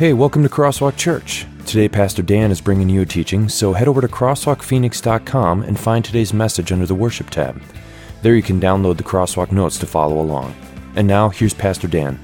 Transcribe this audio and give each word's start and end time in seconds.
Hey, 0.00 0.14
welcome 0.14 0.42
to 0.44 0.48
Crosswalk 0.48 0.96
Church. 0.96 1.46
Today, 1.66 1.86
Pastor 1.86 2.22
Dan 2.22 2.50
is 2.50 2.62
bringing 2.62 2.88
you 2.88 3.02
a 3.02 3.04
teaching, 3.04 3.50
so 3.50 3.74
head 3.74 3.86
over 3.86 4.00
to 4.00 4.08
crosswalkphoenix.com 4.08 5.62
and 5.62 5.78
find 5.78 6.02
today's 6.02 6.32
message 6.32 6.72
under 6.72 6.86
the 6.86 6.94
Worship 6.94 7.28
tab. 7.28 7.60
There 8.22 8.34
you 8.34 8.40
can 8.40 8.58
download 8.58 8.96
the 8.96 9.02
Crosswalk 9.02 9.52
notes 9.52 9.76
to 9.76 9.84
follow 9.84 10.18
along. 10.18 10.54
And 10.96 11.06
now, 11.06 11.28
here's 11.28 11.52
Pastor 11.52 11.86
Dan. 11.86 12.18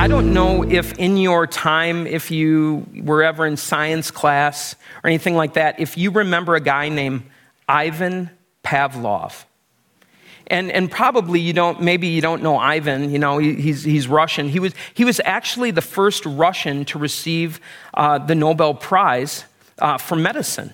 I 0.00 0.08
don't 0.08 0.34
know 0.34 0.64
if 0.64 0.94
in 0.94 1.16
your 1.16 1.46
time, 1.46 2.08
if 2.08 2.32
you 2.32 2.84
were 3.04 3.22
ever 3.22 3.46
in 3.46 3.56
science 3.56 4.10
class 4.10 4.74
or 5.04 5.06
anything 5.06 5.36
like 5.36 5.54
that, 5.54 5.78
if 5.78 5.96
you 5.96 6.10
remember 6.10 6.56
a 6.56 6.60
guy 6.60 6.88
named 6.88 7.22
Ivan 7.68 8.30
Pavlov. 8.64 9.44
And, 10.48 10.70
and 10.70 10.90
probably 10.90 11.40
you 11.40 11.52
don't, 11.52 11.82
maybe 11.82 12.06
you 12.06 12.20
don't 12.20 12.42
know 12.42 12.56
Ivan, 12.56 13.10
you 13.10 13.18
know, 13.18 13.38
he, 13.38 13.54
he's, 13.54 13.82
he's 13.82 14.06
Russian. 14.06 14.48
He 14.48 14.60
was, 14.60 14.74
he 14.94 15.04
was 15.04 15.20
actually 15.24 15.72
the 15.72 15.82
first 15.82 16.24
Russian 16.24 16.84
to 16.86 16.98
receive 16.98 17.60
uh, 17.94 18.18
the 18.18 18.34
Nobel 18.34 18.74
Prize 18.74 19.44
uh, 19.80 19.98
for 19.98 20.14
medicine. 20.14 20.72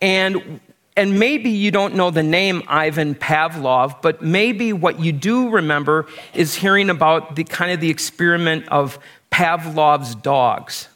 And, 0.00 0.60
and 0.96 1.20
maybe 1.20 1.50
you 1.50 1.70
don't 1.70 1.94
know 1.94 2.10
the 2.10 2.24
name 2.24 2.62
Ivan 2.66 3.14
Pavlov, 3.14 4.02
but 4.02 4.22
maybe 4.22 4.72
what 4.72 4.98
you 4.98 5.12
do 5.12 5.50
remember 5.50 6.06
is 6.34 6.54
hearing 6.56 6.90
about 6.90 7.36
the 7.36 7.44
kind 7.44 7.70
of 7.70 7.80
the 7.80 7.90
experiment 7.90 8.68
of 8.68 8.98
Pavlov's 9.30 10.16
dogs. 10.16 10.88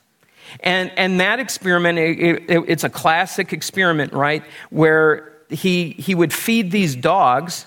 And, 0.60 0.90
and 0.96 1.20
that 1.20 1.38
experiment, 1.38 1.98
it, 1.98 2.50
it, 2.50 2.64
it's 2.66 2.84
a 2.84 2.90
classic 2.90 3.52
experiment, 3.52 4.12
right? 4.12 4.42
Where 4.70 5.32
he, 5.48 5.90
he 5.90 6.14
would 6.14 6.32
feed 6.32 6.70
these 6.70 6.96
dogs 6.96 7.66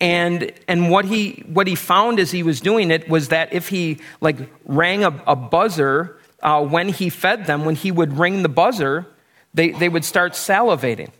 and, 0.00 0.52
and 0.68 0.90
what, 0.90 1.04
he, 1.04 1.44
what 1.46 1.66
he 1.66 1.74
found 1.74 2.18
as 2.18 2.30
he 2.30 2.42
was 2.42 2.60
doing 2.60 2.90
it 2.90 3.08
was 3.08 3.28
that 3.28 3.52
if 3.52 3.68
he 3.68 4.00
like 4.20 4.36
rang 4.64 5.04
a, 5.04 5.22
a 5.26 5.36
buzzer 5.36 6.18
uh, 6.42 6.64
when 6.64 6.88
he 6.88 7.08
fed 7.08 7.46
them, 7.46 7.64
when 7.64 7.74
he 7.74 7.90
would 7.90 8.18
ring 8.18 8.42
the 8.42 8.48
buzzer, 8.48 9.06
they, 9.54 9.70
they 9.70 9.88
would 9.88 10.04
start 10.04 10.32
salivating. 10.32 11.10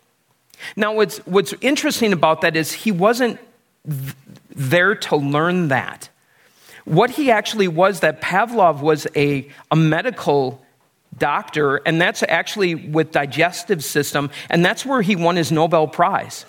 Now, 0.76 0.94
what's, 0.94 1.18
what's 1.18 1.54
interesting 1.60 2.12
about 2.12 2.40
that 2.42 2.56
is 2.56 2.72
he 2.72 2.92
wasn't 2.92 3.38
th- 3.88 4.14
there 4.54 4.94
to 4.94 5.16
learn 5.16 5.68
that. 5.68 6.08
What 6.84 7.10
he 7.10 7.30
actually 7.30 7.68
was, 7.68 8.00
that 8.00 8.20
Pavlov 8.20 8.80
was 8.80 9.06
a, 9.16 9.48
a 9.70 9.76
medical 9.76 10.64
doctor, 11.16 11.76
and 11.76 12.00
that's 12.00 12.22
actually 12.24 12.74
with 12.74 13.12
digestive 13.12 13.82
system, 13.82 14.30
and 14.50 14.64
that's 14.64 14.84
where 14.84 15.00
he 15.00 15.16
won 15.16 15.36
his 15.36 15.50
Nobel 15.50 15.86
Prize. 15.86 16.44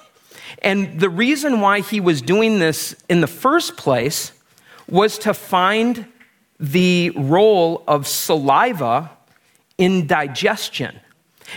And 0.66 1.00
the 1.00 1.10
reason 1.10 1.62
why 1.62 1.82
he 1.82 2.02
was 2.02 2.24
doing 2.24 2.58
this 2.60 2.96
in 3.08 3.22
the 3.22 3.28
first 3.28 3.78
place 3.78 4.34
was 4.90 5.20
to 5.20 5.34
find 5.34 6.08
the 6.60 7.12
role 7.12 7.84
of 7.88 8.08
saliva 8.08 9.12
in 9.78 10.08
digestion. 10.08 11.00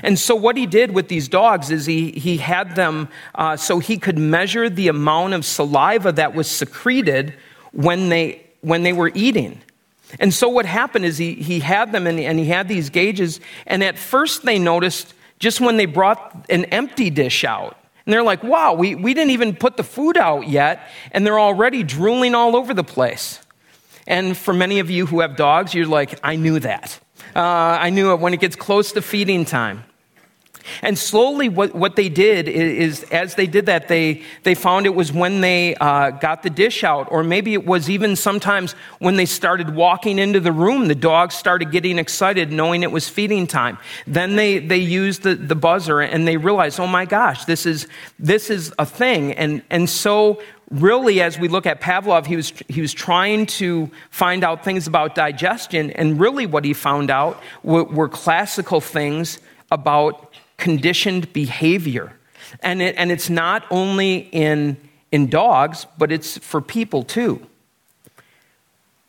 And 0.02 0.18
so, 0.18 0.34
what 0.34 0.58
he 0.58 0.66
did 0.66 0.92
with 0.92 1.08
these 1.08 1.28
dogs 1.28 1.70
is 1.70 1.86
he, 1.86 2.10
he 2.10 2.36
had 2.36 2.76
them 2.76 3.08
uh, 3.34 3.56
so 3.56 3.78
he 3.78 3.96
could 3.96 4.18
measure 4.18 4.68
the 4.68 4.88
amount 4.88 5.32
of 5.32 5.46
saliva 5.46 6.12
that 6.12 6.34
was 6.34 6.50
secreted 6.50 7.32
when 7.72 8.10
they, 8.10 8.44
when 8.60 8.82
they 8.82 8.92
were 8.92 9.10
eating. 9.14 9.62
And 10.20 10.34
so, 10.34 10.48
what 10.50 10.66
happened 10.66 11.06
is 11.06 11.16
he, 11.16 11.34
he 11.34 11.60
had 11.60 11.92
them 11.92 12.06
and, 12.06 12.20
and 12.20 12.38
he 12.38 12.44
had 12.44 12.68
these 12.68 12.90
gauges. 12.90 13.40
And 13.66 13.82
at 13.82 13.96
first, 13.96 14.44
they 14.44 14.58
noticed 14.58 15.14
just 15.38 15.60
when 15.60 15.78
they 15.78 15.86
brought 15.86 16.46
an 16.50 16.66
empty 16.66 17.08
dish 17.08 17.44
out, 17.44 17.78
and 18.08 18.14
they're 18.14 18.22
like, 18.22 18.42
wow, 18.42 18.72
we, 18.72 18.94
we 18.94 19.12
didn't 19.12 19.32
even 19.32 19.54
put 19.54 19.76
the 19.76 19.82
food 19.82 20.16
out 20.16 20.48
yet, 20.48 20.88
and 21.12 21.26
they're 21.26 21.38
already 21.38 21.82
drooling 21.82 22.34
all 22.34 22.56
over 22.56 22.72
the 22.72 22.82
place. 22.82 23.38
And 24.06 24.34
for 24.34 24.54
many 24.54 24.78
of 24.78 24.88
you 24.88 25.04
who 25.04 25.20
have 25.20 25.36
dogs, 25.36 25.74
you're 25.74 25.84
like, 25.84 26.18
I 26.22 26.36
knew 26.36 26.58
that. 26.58 26.98
Uh, 27.36 27.40
I 27.40 27.90
knew 27.90 28.14
it 28.14 28.20
when 28.20 28.32
it 28.32 28.40
gets 28.40 28.56
close 28.56 28.92
to 28.92 29.02
feeding 29.02 29.44
time. 29.44 29.84
And 30.82 30.98
slowly, 30.98 31.48
what, 31.48 31.74
what 31.74 31.96
they 31.96 32.08
did 32.08 32.48
is, 32.48 33.04
as 33.04 33.34
they 33.34 33.46
did 33.46 33.66
that, 33.66 33.88
they, 33.88 34.22
they 34.42 34.54
found 34.54 34.86
it 34.86 34.94
was 34.94 35.12
when 35.12 35.40
they 35.40 35.74
uh, 35.76 36.10
got 36.10 36.42
the 36.42 36.50
dish 36.50 36.84
out, 36.84 37.08
or 37.10 37.22
maybe 37.22 37.54
it 37.54 37.66
was 37.66 37.88
even 37.88 38.16
sometimes 38.16 38.72
when 38.98 39.16
they 39.16 39.26
started 39.26 39.74
walking 39.74 40.18
into 40.18 40.40
the 40.40 40.52
room, 40.52 40.88
the 40.88 40.94
dogs 40.94 41.34
started 41.34 41.70
getting 41.70 41.98
excited 41.98 42.52
knowing 42.52 42.82
it 42.82 42.92
was 42.92 43.08
feeding 43.08 43.46
time. 43.46 43.78
Then 44.06 44.36
they, 44.36 44.58
they 44.58 44.78
used 44.78 45.22
the, 45.22 45.34
the 45.34 45.54
buzzer 45.54 46.00
and 46.00 46.26
they 46.26 46.36
realized, 46.36 46.80
oh 46.80 46.86
my 46.86 47.04
gosh, 47.04 47.44
this 47.44 47.66
is, 47.66 47.86
this 48.18 48.50
is 48.50 48.72
a 48.78 48.86
thing. 48.86 49.32
And, 49.32 49.62
and 49.70 49.88
so, 49.88 50.40
really, 50.70 51.22
as 51.22 51.38
we 51.38 51.48
look 51.48 51.66
at 51.66 51.80
Pavlov, 51.80 52.26
he 52.26 52.36
was, 52.36 52.52
he 52.68 52.80
was 52.80 52.92
trying 52.92 53.46
to 53.46 53.90
find 54.10 54.44
out 54.44 54.64
things 54.64 54.86
about 54.86 55.14
digestion, 55.14 55.90
and 55.92 56.20
really 56.20 56.46
what 56.46 56.64
he 56.64 56.74
found 56.74 57.10
out 57.10 57.40
were, 57.62 57.84
were 57.84 58.08
classical 58.08 58.80
things 58.80 59.38
about 59.70 60.27
conditioned 60.58 61.32
behavior. 61.32 62.12
And, 62.60 62.82
it, 62.82 62.94
and 62.98 63.10
it's 63.10 63.30
not 63.30 63.64
only 63.70 64.28
in, 64.32 64.76
in 65.10 65.28
dogs, 65.28 65.86
but 65.96 66.12
it's 66.12 66.36
for 66.38 66.60
people 66.60 67.04
too. 67.04 67.46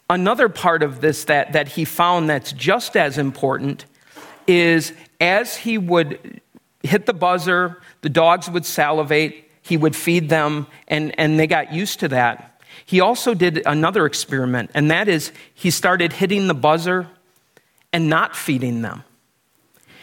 Another 0.10 0.50
part 0.50 0.82
of 0.82 1.02
this 1.02 1.26
that, 1.26 1.54
that 1.54 1.68
he 1.70 1.86
found 1.86 2.30
that's 2.30 2.52
just 2.54 2.96
as 2.96 3.18
important 3.18 3.86
is 4.48 4.94
as 5.22 5.56
he 5.56 5.78
would 5.78 6.42
hit 6.82 7.06
the 7.06 7.14
buzzer, 7.14 7.82
the 8.02 8.10
dogs 8.10 8.50
would 8.50 8.66
salivate, 8.66 9.50
he 9.62 9.78
would 9.78 9.96
feed 9.96 10.30
them, 10.30 10.66
and, 10.88 11.18
and 11.20 11.40
they 11.40 11.46
got 11.46 11.74
used 11.74 12.00
to 12.00 12.08
that. 12.08 12.60
He 12.86 13.02
also 13.02 13.34
did 13.34 13.62
another 13.66 14.06
experiment, 14.06 14.72
and 14.74 14.90
that 14.90 15.08
is 15.08 15.32
he 15.54 15.70
started 15.70 16.14
hitting 16.14 16.48
the 16.48 16.56
buzzer 16.56 17.08
and 17.94 18.10
not 18.10 18.36
feeding 18.36 18.82
them. 18.82 19.04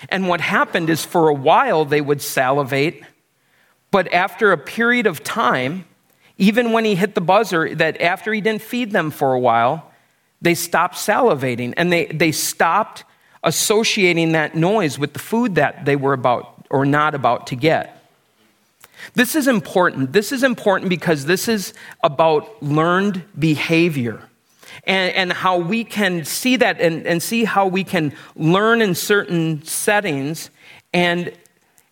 And 0.09 0.29
what 0.29 0.41
happened 0.41 0.91
is 0.91 1.05
for 1.05 1.29
a 1.29 1.35
while 1.35 1.85
they 1.85 2.01
would 2.01 2.23
salivate, 2.23 3.03
but 3.91 4.13
after 4.13 4.53
a 4.53 4.59
period 4.59 5.07
of 5.07 5.25
time, 5.25 5.85
even 6.39 6.73
when 6.73 6.85
he 6.85 6.95
hit 6.95 7.15
the 7.15 7.21
buzzer, 7.21 7.75
that 7.75 8.01
after 8.01 8.33
he 8.33 8.41
didn't 8.41 8.63
feed 8.63 8.93
them 8.93 9.11
for 9.11 9.33
a 9.33 9.39
while, 9.39 9.91
they 10.43 10.55
stopped 10.55 10.97
salivating 10.97 11.73
and 11.77 11.93
they, 11.93 12.07
they 12.07 12.33
stopped 12.33 13.05
associating 13.43 14.33
that 14.33 14.55
noise 14.55 14.99
with 14.99 15.13
the 15.13 15.19
food 15.19 15.55
that 15.55 15.85
they 15.85 15.97
were 15.97 16.13
about 16.13 16.67
or 16.71 16.85
not 16.85 17.15
about 17.15 17.47
to 17.49 17.57
get. 17.57 17.93
This 19.15 19.35
is 19.35 19.47
important. 19.47 20.13
This 20.13 20.33
is 20.33 20.43
important 20.43 20.91
because 20.91 21.27
this 21.27 21.49
is 21.49 21.73
about 22.03 22.63
learned 22.63 23.23
behavior 23.39 24.23
and, 24.85 25.15
and 25.15 25.33
how 25.33 25.59
we 25.59 25.85
can 25.85 26.25
see 26.25 26.57
that 26.57 26.81
and, 26.81 27.07
and 27.07 27.23
see 27.23 27.45
how 27.45 27.67
we 27.67 27.85
can 27.85 28.13
learn 28.35 28.83
in 28.83 28.95
certain 28.95 29.63
settings 29.65 30.51
and, 30.93 31.33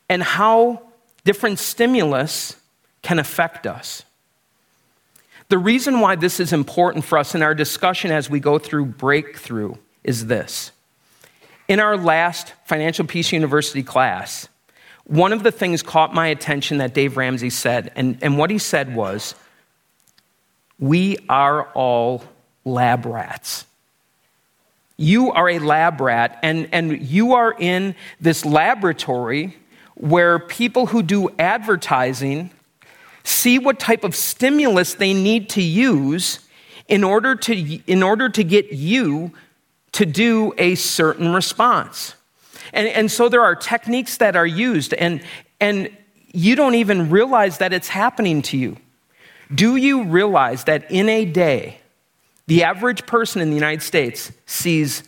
and 0.09 0.23
how 0.23 0.83
different 1.25 1.59
stimulus 1.59 2.57
can 3.03 3.19
affect 3.19 3.67
us. 3.67 4.05
The 5.49 5.59
reason 5.59 6.01
why 6.01 6.17
this 6.17 6.41
is 6.41 6.53
important 6.53 7.05
for 7.05 7.19
us 7.19 7.35
in 7.35 7.43
our 7.43 7.55
discussion 7.55 8.11
as 8.11 8.31
we 8.31 8.41
go 8.41 8.59
through 8.59 8.87
breakthrough 8.87 9.75
is 10.03 10.27
this. 10.27 10.73
In 11.69 11.81
our 11.81 11.97
last 11.97 12.55
Financial 12.65 13.07
Peace 13.07 13.33
University 13.33 13.83
class, 13.83 14.49
one 15.05 15.33
of 15.33 15.43
the 15.43 15.53
things 15.53 15.83
caught 15.83 16.15
my 16.15 16.29
attention 16.29 16.79
that 16.79 16.95
Dave 16.95 17.17
Ramsey 17.17 17.51
said, 17.51 17.93
and, 17.95 18.19
and 18.23 18.39
what 18.39 18.51
he 18.51 18.59
said 18.59 18.95
was, 18.95 19.35
We 20.79 21.19
are 21.29 21.69
all 21.75 22.25
lab 22.65 23.07
rats. 23.07 23.67
You 24.97 25.33
are 25.33 25.49
a 25.49 25.59
lab 25.59 26.01
rat, 26.01 26.39
and, 26.43 26.69
and 26.73 27.03
you 27.03 27.35
are 27.35 27.55
in 27.59 27.95
this 28.21 28.45
laboratory 28.45 29.57
where 29.95 30.39
people 30.39 30.87
who 30.87 31.03
do 31.03 31.31
advertising 31.39 32.51
see 33.25 33.59
what 33.59 33.81
type 33.81 34.05
of 34.05 34.15
stimulus 34.15 34.95
they 34.95 35.15
need 35.15 35.49
to 35.51 35.63
use 35.63 36.41
in 36.89 37.03
order 37.03 37.35
to, 37.35 37.81
in 37.87 38.03
order 38.03 38.29
to 38.29 38.45
get 38.45 38.73
you 38.73 39.33
to 39.93 40.05
do 40.05 40.53
a 40.59 40.75
certain 40.75 41.33
response. 41.33 42.15
And, 42.73 42.89
and 42.89 43.11
so 43.11 43.29
there 43.29 43.43
are 43.43 43.55
techniques 43.55 44.19
that 44.19 44.37
are 44.37 44.47
used, 44.47 44.93
and, 44.95 45.23
and 45.61 45.91
you 46.33 46.57
don't 46.57 46.75
even 46.75 47.11
realize 47.11 47.59
that 47.59 47.73
it's 47.73 47.89
happening 47.89 48.43
to 48.43 48.57
you. 48.57 48.77
Do 49.55 49.77
you 49.77 50.05
realize 50.05 50.65
that 50.65 50.91
in 50.91 51.09
a 51.09 51.25
day, 51.25 51.79
the 52.47 52.65
average 52.65 53.07
person 53.07 53.41
in 53.41 53.49
the 53.49 53.55
United 53.55 53.83
States 53.83 54.33
sees 54.47 55.03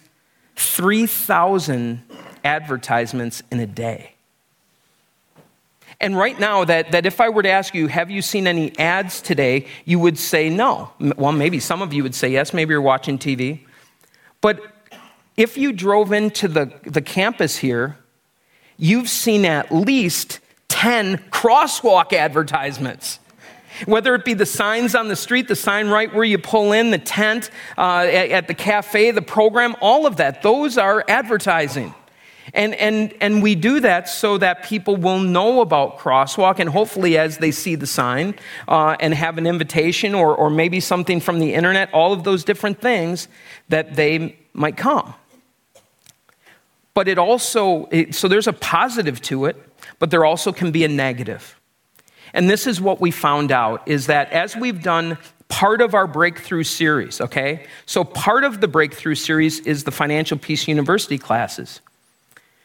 3,000 0.56 2.02
advertisements 2.44 3.42
in 3.50 3.60
a 3.60 3.66
day. 3.66 4.14
And 6.00 6.16
right 6.16 6.38
now, 6.38 6.64
that, 6.64 6.92
that 6.92 7.06
if 7.06 7.20
I 7.20 7.28
were 7.30 7.42
to 7.42 7.48
ask 7.48 7.74
you, 7.74 7.86
have 7.88 8.10
you 8.10 8.20
seen 8.20 8.46
any 8.46 8.78
ads 8.78 9.20
today, 9.20 9.66
you 9.84 9.98
would 9.98 10.18
say 10.18 10.50
no. 10.50 10.90
Well, 10.98 11.32
maybe 11.32 11.58
some 11.58 11.80
of 11.80 11.92
you 11.92 12.02
would 12.02 12.14
say 12.14 12.28
yes, 12.28 12.52
maybe 12.52 12.72
you're 12.72 12.82
watching 12.82 13.18
TV. 13.18 13.60
But 14.40 14.60
if 15.36 15.56
you 15.56 15.72
drove 15.72 16.12
into 16.12 16.48
the, 16.48 16.72
the 16.84 17.00
campus 17.00 17.56
here, 17.56 17.96
you've 18.76 19.08
seen 19.08 19.44
at 19.44 19.72
least 19.72 20.40
10 20.68 21.18
crosswalk 21.30 22.12
advertisements. 22.12 23.18
Whether 23.84 24.14
it 24.14 24.24
be 24.24 24.34
the 24.34 24.46
signs 24.46 24.94
on 24.94 25.08
the 25.08 25.16
street, 25.16 25.48
the 25.48 25.56
sign 25.56 25.88
right 25.88 26.12
where 26.14 26.24
you 26.24 26.38
pull 26.38 26.72
in, 26.72 26.90
the 26.90 26.98
tent, 26.98 27.50
uh, 27.76 28.06
at, 28.08 28.30
at 28.30 28.48
the 28.48 28.54
cafe, 28.54 29.10
the 29.10 29.22
program, 29.22 29.76
all 29.80 30.06
of 30.06 30.16
that, 30.16 30.42
those 30.42 30.78
are 30.78 31.04
advertising. 31.08 31.94
And, 32.54 32.74
and, 32.76 33.12
and 33.20 33.42
we 33.42 33.54
do 33.54 33.80
that 33.80 34.08
so 34.08 34.38
that 34.38 34.62
people 34.62 34.96
will 34.96 35.18
know 35.18 35.60
about 35.60 35.98
Crosswalk, 35.98 36.58
and 36.58 36.70
hopefully, 36.70 37.18
as 37.18 37.38
they 37.38 37.50
see 37.50 37.74
the 37.74 37.86
sign 37.86 38.34
uh, 38.68 38.96
and 39.00 39.12
have 39.12 39.36
an 39.36 39.46
invitation 39.46 40.14
or, 40.14 40.34
or 40.34 40.48
maybe 40.48 40.80
something 40.80 41.20
from 41.20 41.38
the 41.40 41.52
internet, 41.52 41.92
all 41.92 42.12
of 42.12 42.24
those 42.24 42.44
different 42.44 42.80
things, 42.80 43.28
that 43.68 43.96
they 43.96 44.38
might 44.52 44.76
come. 44.76 45.12
But 46.94 47.08
it 47.08 47.18
also, 47.18 47.88
it, 47.90 48.14
so 48.14 48.26
there's 48.26 48.46
a 48.46 48.54
positive 48.54 49.20
to 49.22 49.44
it, 49.44 49.56
but 49.98 50.10
there 50.10 50.24
also 50.24 50.50
can 50.52 50.70
be 50.70 50.82
a 50.84 50.88
negative. 50.88 51.60
And 52.36 52.50
this 52.50 52.66
is 52.66 52.82
what 52.82 53.00
we 53.00 53.10
found 53.10 53.50
out 53.50 53.82
is 53.86 54.08
that 54.08 54.30
as 54.30 54.54
we've 54.54 54.82
done 54.82 55.16
part 55.48 55.80
of 55.80 55.94
our 55.94 56.06
breakthrough 56.06 56.64
series, 56.64 57.18
okay? 57.18 57.66
So 57.86 58.04
part 58.04 58.44
of 58.44 58.60
the 58.60 58.68
breakthrough 58.68 59.14
series 59.14 59.58
is 59.60 59.84
the 59.84 59.90
Financial 59.90 60.36
Peace 60.36 60.68
University 60.68 61.16
classes. 61.16 61.80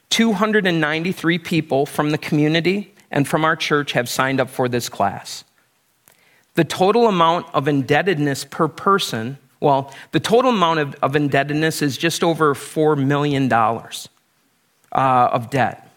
293 0.09 1.39
people 1.39 1.85
from 1.85 2.11
the 2.11 2.17
community 2.17 2.93
and 3.11 3.25
from 3.25 3.45
our 3.45 3.55
church 3.55 3.93
have 3.93 4.09
signed 4.09 4.41
up 4.41 4.49
for 4.49 4.67
this 4.67 4.89
class. 4.89 5.45
The 6.55 6.65
total 6.65 7.07
amount 7.07 7.45
of 7.53 7.69
indebtedness 7.69 8.43
per 8.43 8.67
person, 8.67 9.37
well, 9.61 9.93
the 10.11 10.19
total 10.19 10.51
amount 10.51 10.81
of, 10.81 10.95
of 10.95 11.15
indebtedness 11.15 11.81
is 11.81 11.97
just 11.97 12.25
over 12.25 12.53
$4 12.53 13.01
million 13.01 13.49
uh, 13.53 13.89
of 14.91 15.49
debt. 15.49 15.87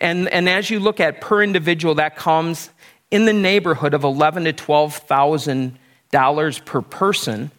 And, 0.00 0.28
and 0.28 0.48
as 0.48 0.70
you 0.70 0.78
look 0.78 1.00
at 1.00 1.20
per 1.20 1.42
individual, 1.42 1.96
that 1.96 2.14
comes 2.14 2.70
in 3.12 3.26
the 3.26 3.32
neighborhood 3.32 3.94
of 3.94 4.02
eleven 4.02 4.44
to 4.44 4.52
twelve 4.52 4.96
thousand 4.96 5.78
dollars 6.10 6.58
per 6.58 6.80
person. 6.80 7.52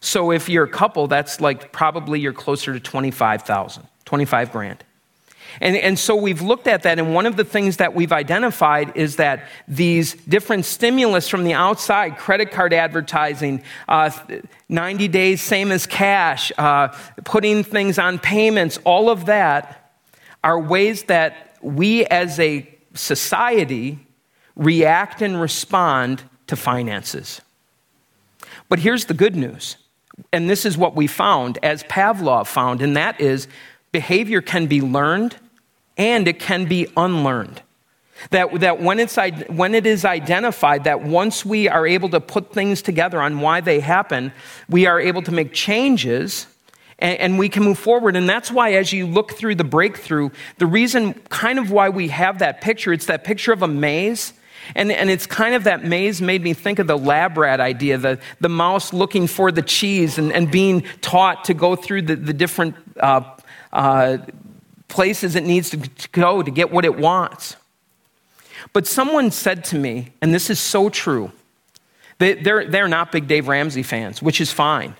So 0.00 0.32
if 0.32 0.48
you're 0.48 0.64
a 0.64 0.70
couple, 0.70 1.06
that's 1.06 1.40
like 1.40 1.72
probably 1.72 2.20
you're 2.20 2.32
closer 2.32 2.72
to 2.72 2.80
25,000, 2.80 3.86
25 4.06 4.52
grand. 4.52 4.82
And, 5.60 5.76
and 5.76 5.98
so 5.98 6.16
we've 6.16 6.40
looked 6.40 6.66
at 6.66 6.84
that, 6.84 6.98
and 6.98 7.12
one 7.12 7.26
of 7.26 7.36
the 7.36 7.44
things 7.44 7.78
that 7.78 7.92
we've 7.92 8.12
identified 8.12 8.96
is 8.96 9.16
that 9.16 9.48
these 9.68 10.14
different 10.14 10.64
stimulus 10.64 11.28
from 11.28 11.44
the 11.44 11.52
outside, 11.52 12.16
credit 12.16 12.50
card 12.50 12.72
advertising, 12.72 13.62
uh, 13.88 14.10
90 14.68 15.08
days 15.08 15.42
same 15.42 15.72
as 15.72 15.86
cash, 15.86 16.52
uh, 16.56 16.88
putting 17.24 17.64
things 17.64 17.98
on 17.98 18.18
payments, 18.18 18.78
all 18.84 19.10
of 19.10 19.26
that 19.26 19.92
are 20.42 20.58
ways 20.58 21.02
that 21.04 21.56
we 21.60 22.06
as 22.06 22.38
a 22.38 22.66
society 22.94 23.98
react 24.60 25.22
and 25.22 25.40
respond 25.40 26.22
to 26.46 26.54
finances. 26.54 27.40
But 28.68 28.78
here's 28.78 29.06
the 29.06 29.14
good 29.14 29.34
news, 29.34 29.76
and 30.32 30.48
this 30.48 30.64
is 30.64 30.78
what 30.78 30.94
we 30.94 31.08
found, 31.08 31.58
as 31.62 31.82
Pavlov 31.84 32.46
found, 32.46 32.82
and 32.82 32.96
that 32.96 33.20
is 33.20 33.48
behavior 33.90 34.40
can 34.40 34.66
be 34.66 34.80
learned 34.80 35.36
and 35.96 36.28
it 36.28 36.38
can 36.38 36.66
be 36.66 36.86
unlearned. 36.96 37.62
That, 38.30 38.60
that 38.60 38.80
when, 38.80 39.00
it's, 39.00 39.16
when 39.48 39.74
it 39.74 39.86
is 39.86 40.04
identified, 40.04 40.84
that 40.84 41.02
once 41.02 41.44
we 41.44 41.68
are 41.68 41.86
able 41.86 42.10
to 42.10 42.20
put 42.20 42.52
things 42.52 42.82
together 42.82 43.20
on 43.20 43.40
why 43.40 43.62
they 43.62 43.80
happen, 43.80 44.32
we 44.68 44.86
are 44.86 45.00
able 45.00 45.22
to 45.22 45.32
make 45.32 45.54
changes 45.54 46.46
and, 46.98 47.18
and 47.18 47.38
we 47.38 47.48
can 47.48 47.64
move 47.64 47.78
forward. 47.78 48.16
And 48.16 48.28
that's 48.28 48.50
why, 48.50 48.74
as 48.74 48.92
you 48.92 49.06
look 49.06 49.32
through 49.32 49.54
the 49.54 49.64
breakthrough, 49.64 50.30
the 50.58 50.66
reason 50.66 51.14
kind 51.30 51.58
of 51.58 51.70
why 51.70 51.88
we 51.88 52.08
have 52.08 52.40
that 52.40 52.60
picture, 52.60 52.92
it's 52.92 53.06
that 53.06 53.24
picture 53.24 53.52
of 53.52 53.62
a 53.62 53.68
maze. 53.68 54.34
And, 54.74 54.92
and 54.92 55.10
it's 55.10 55.26
kind 55.26 55.54
of 55.54 55.64
that 55.64 55.84
maze 55.84 56.20
made 56.22 56.42
me 56.42 56.54
think 56.54 56.78
of 56.78 56.86
the 56.86 56.98
lab 56.98 57.36
rat 57.36 57.60
idea, 57.60 57.98
the, 57.98 58.18
the 58.40 58.48
mouse 58.48 58.92
looking 58.92 59.26
for 59.26 59.50
the 59.52 59.62
cheese 59.62 60.18
and, 60.18 60.32
and 60.32 60.50
being 60.50 60.82
taught 61.00 61.44
to 61.46 61.54
go 61.54 61.76
through 61.76 62.02
the, 62.02 62.16
the 62.16 62.32
different 62.32 62.74
uh, 62.98 63.22
uh, 63.72 64.18
places 64.88 65.36
it 65.36 65.44
needs 65.44 65.70
to 65.70 65.76
go 66.12 66.42
to 66.42 66.50
get 66.50 66.70
what 66.70 66.84
it 66.84 66.96
wants. 66.96 67.56
But 68.72 68.86
someone 68.86 69.30
said 69.30 69.64
to 69.66 69.78
me, 69.78 70.12
and 70.20 70.34
this 70.34 70.50
is 70.50 70.60
so 70.60 70.88
true, 70.88 71.32
they, 72.18 72.34
they're, 72.34 72.66
they're 72.66 72.88
not 72.88 73.12
big 73.12 73.26
Dave 73.26 73.48
Ramsey 73.48 73.82
fans, 73.82 74.22
which 74.22 74.40
is 74.40 74.52
fine. 74.52 74.94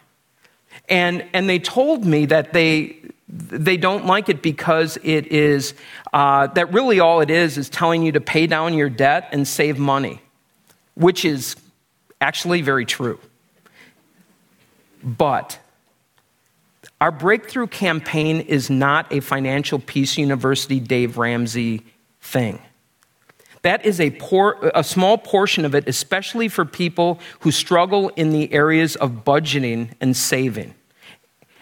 And, 0.89 1.27
and 1.33 1.49
they 1.49 1.59
told 1.59 2.05
me 2.05 2.27
that 2.27 2.53
they, 2.53 2.97
they 3.33 3.77
don't 3.77 4.07
like 4.07 4.29
it 4.29 4.43
because 4.43 4.99
it 5.05 5.29
is, 5.29 5.75
uh, 6.13 6.49
that 6.49 6.73
really 6.73 6.99
all 6.99 7.21
it 7.21 7.31
is 7.31 7.59
is 7.59 7.69
telling 7.69 8.03
you 8.03 8.13
to 8.13 8.21
pay 8.21 8.47
down 8.47 8.75
your 8.75 8.91
debt 8.91 9.29
and 9.31 9.47
save 9.47 9.79
money, 9.79 10.21
which 10.95 11.25
is 11.25 11.55
actually 12.21 12.61
very 12.61 12.85
true. 12.85 13.21
But 15.03 15.59
our 17.01 17.13
breakthrough 17.13 17.69
campaign 17.69 18.41
is 18.41 18.69
not 18.69 19.11
a 19.13 19.21
Financial 19.21 19.79
Peace 19.79 20.19
University 20.19 20.81
Dave 20.81 21.17
Ramsey 21.17 21.83
thing. 22.21 22.61
That 23.63 23.85
is 23.87 24.01
a, 24.01 24.11
poor, 24.11 24.71
a 24.75 24.83
small 24.83 25.19
portion 25.19 25.65
of 25.65 25.75
it, 25.75 25.87
especially 25.89 26.49
for 26.49 26.65
people 26.65 27.21
who 27.41 27.53
struggle 27.53 28.09
in 28.11 28.31
the 28.31 28.53
areas 28.53 28.97
of 28.97 29.25
budgeting 29.25 29.93
and 30.01 30.17
saving. 30.17 30.75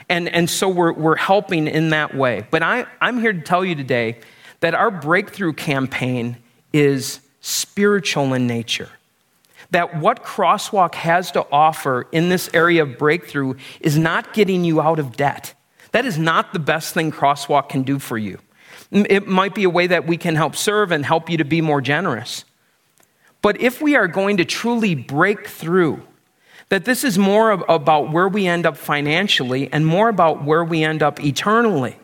And, 0.08 0.28
and 0.28 0.48
so 0.48 0.68
we're, 0.68 0.92
we're 0.92 1.16
helping 1.16 1.68
in 1.68 1.90
that 1.90 2.14
way. 2.14 2.46
But 2.50 2.62
I, 2.62 2.86
I'm 3.00 3.20
here 3.20 3.32
to 3.32 3.40
tell 3.40 3.64
you 3.64 3.74
today 3.74 4.18
that 4.60 4.74
our 4.74 4.90
breakthrough 4.90 5.52
campaign 5.52 6.38
is 6.72 7.20
spiritual 7.40 8.34
in 8.34 8.46
nature 8.46 8.90
that 9.70 9.98
what 10.00 10.24
Crosswalk 10.24 10.94
has 10.94 11.30
to 11.32 11.46
offer 11.52 12.06
in 12.12 12.28
this 12.28 12.48
area 12.54 12.82
of 12.82 12.98
breakthrough 12.98 13.54
is 13.80 13.98
not 13.98 14.32
getting 14.32 14.64
you 14.64 14.80
out 14.80 14.98
of 14.98 15.16
debt. 15.16 15.54
That 15.92 16.04
is 16.04 16.18
not 16.18 16.52
the 16.52 16.58
best 16.58 16.94
thing 16.94 17.12
Crosswalk 17.12 17.68
can 17.68 17.82
do 17.82 17.98
for 17.98 18.16
you. 18.16 18.38
It 18.90 19.26
might 19.26 19.54
be 19.54 19.64
a 19.64 19.70
way 19.70 19.86
that 19.86 20.06
we 20.06 20.16
can 20.16 20.34
help 20.36 20.56
serve 20.56 20.92
and 20.92 21.04
help 21.04 21.28
you 21.28 21.36
to 21.38 21.44
be 21.44 21.60
more 21.60 21.82
generous. 21.82 22.44
But 23.42 23.60
if 23.60 23.82
we 23.82 23.96
are 23.96 24.08
going 24.08 24.38
to 24.38 24.44
truly 24.44 24.94
break 24.94 25.46
through, 25.46 26.02
that 26.68 26.84
this 26.84 27.04
is 27.04 27.18
more 27.18 27.50
about 27.50 28.12
where 28.12 28.28
we 28.28 28.46
end 28.46 28.66
up 28.66 28.76
financially 28.76 29.72
and 29.72 29.86
more 29.86 30.08
about 30.08 30.44
where 30.44 30.64
we 30.64 30.84
end 30.84 31.02
up 31.02 31.22
eternally. 31.22 31.96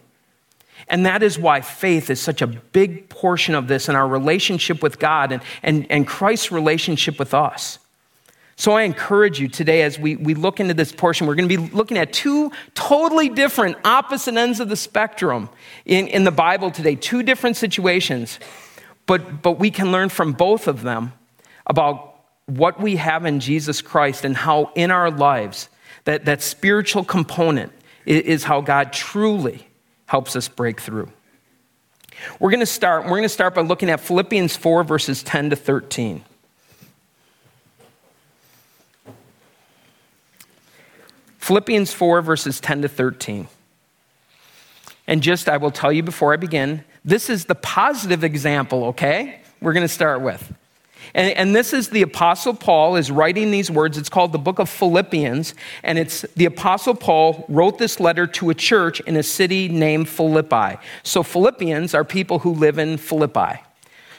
And 0.88 1.06
that 1.06 1.22
is 1.22 1.38
why 1.38 1.60
faith 1.60 2.10
is 2.10 2.20
such 2.20 2.42
a 2.42 2.46
big 2.46 3.08
portion 3.08 3.54
of 3.54 3.68
this 3.68 3.88
in 3.88 3.96
our 3.96 4.06
relationship 4.06 4.82
with 4.82 4.98
God 4.98 5.32
and, 5.32 5.42
and, 5.62 5.86
and 5.90 6.06
Christ's 6.06 6.52
relationship 6.52 7.18
with 7.18 7.34
us. 7.34 7.78
So 8.56 8.72
I 8.72 8.82
encourage 8.82 9.40
you 9.40 9.48
today 9.48 9.82
as 9.82 9.98
we, 9.98 10.16
we 10.16 10.34
look 10.34 10.60
into 10.60 10.74
this 10.74 10.92
portion, 10.92 11.26
we're 11.26 11.34
going 11.34 11.48
to 11.48 11.56
be 11.56 11.74
looking 11.74 11.98
at 11.98 12.12
two 12.12 12.52
totally 12.74 13.28
different, 13.28 13.76
opposite 13.84 14.36
ends 14.36 14.60
of 14.60 14.68
the 14.68 14.76
spectrum 14.76 15.48
in, 15.84 16.06
in 16.06 16.24
the 16.24 16.30
Bible 16.30 16.70
today, 16.70 16.94
two 16.94 17.22
different 17.22 17.56
situations. 17.56 18.38
But, 19.06 19.42
but 19.42 19.58
we 19.58 19.70
can 19.70 19.90
learn 19.90 20.08
from 20.08 20.32
both 20.32 20.68
of 20.68 20.82
them 20.82 21.12
about 21.66 22.13
what 22.46 22.80
we 22.80 22.96
have 22.96 23.24
in 23.24 23.40
Jesus 23.40 23.80
Christ 23.80 24.24
and 24.24 24.36
how 24.36 24.70
in 24.74 24.90
our 24.90 25.10
lives 25.10 25.68
that, 26.04 26.26
that 26.26 26.42
spiritual 26.42 27.04
component 27.04 27.72
is, 28.06 28.22
is 28.22 28.44
how 28.44 28.60
God 28.60 28.92
truly 28.92 29.66
helps 30.06 30.36
us 30.36 30.48
break 30.48 30.80
through. 30.80 31.10
We're 32.38 32.50
going 32.50 32.60
to 32.60 32.66
start, 32.66 33.04
we're 33.04 33.10
going 33.10 33.22
to 33.22 33.28
start 33.28 33.54
by 33.54 33.62
looking 33.62 33.90
at 33.90 34.00
Philippians 34.00 34.56
4, 34.56 34.84
verses 34.84 35.22
10 35.22 35.50
to 35.50 35.56
13. 35.56 36.24
Philippians 41.38 41.92
4, 41.92 42.22
verses 42.22 42.60
10 42.60 42.82
to 42.82 42.88
13. 42.88 43.48
And 45.06 45.22
just, 45.22 45.48
I 45.48 45.58
will 45.58 45.70
tell 45.70 45.92
you 45.92 46.02
before 46.02 46.32
I 46.32 46.36
begin, 46.36 46.84
this 47.04 47.28
is 47.28 47.44
the 47.44 47.54
positive 47.54 48.24
example, 48.24 48.84
okay? 48.86 49.40
We're 49.60 49.74
going 49.74 49.86
to 49.86 49.92
start 49.92 50.22
with. 50.22 50.54
And, 51.14 51.36
and, 51.36 51.54
this 51.54 51.72
is 51.72 51.90
the 51.90 52.02
Apostle 52.02 52.54
Paul 52.54 52.96
is 52.96 53.10
writing 53.10 53.52
these 53.52 53.70
words. 53.70 53.96
It's 53.96 54.08
called 54.08 54.32
the 54.32 54.38
book 54.38 54.58
of 54.58 54.68
Philippians. 54.68 55.54
And 55.84 55.96
it's 55.98 56.22
the 56.34 56.44
Apostle 56.44 56.94
Paul 56.94 57.44
wrote 57.48 57.78
this 57.78 58.00
letter 58.00 58.26
to 58.26 58.50
a 58.50 58.54
church 58.54 58.98
in 59.00 59.16
a 59.16 59.22
city 59.22 59.68
named 59.68 60.08
Philippi. 60.08 60.76
So 61.04 61.22
Philippians 61.22 61.94
are 61.94 62.04
people 62.04 62.40
who 62.40 62.52
live 62.52 62.78
in 62.78 62.96
Philippi. 62.96 63.60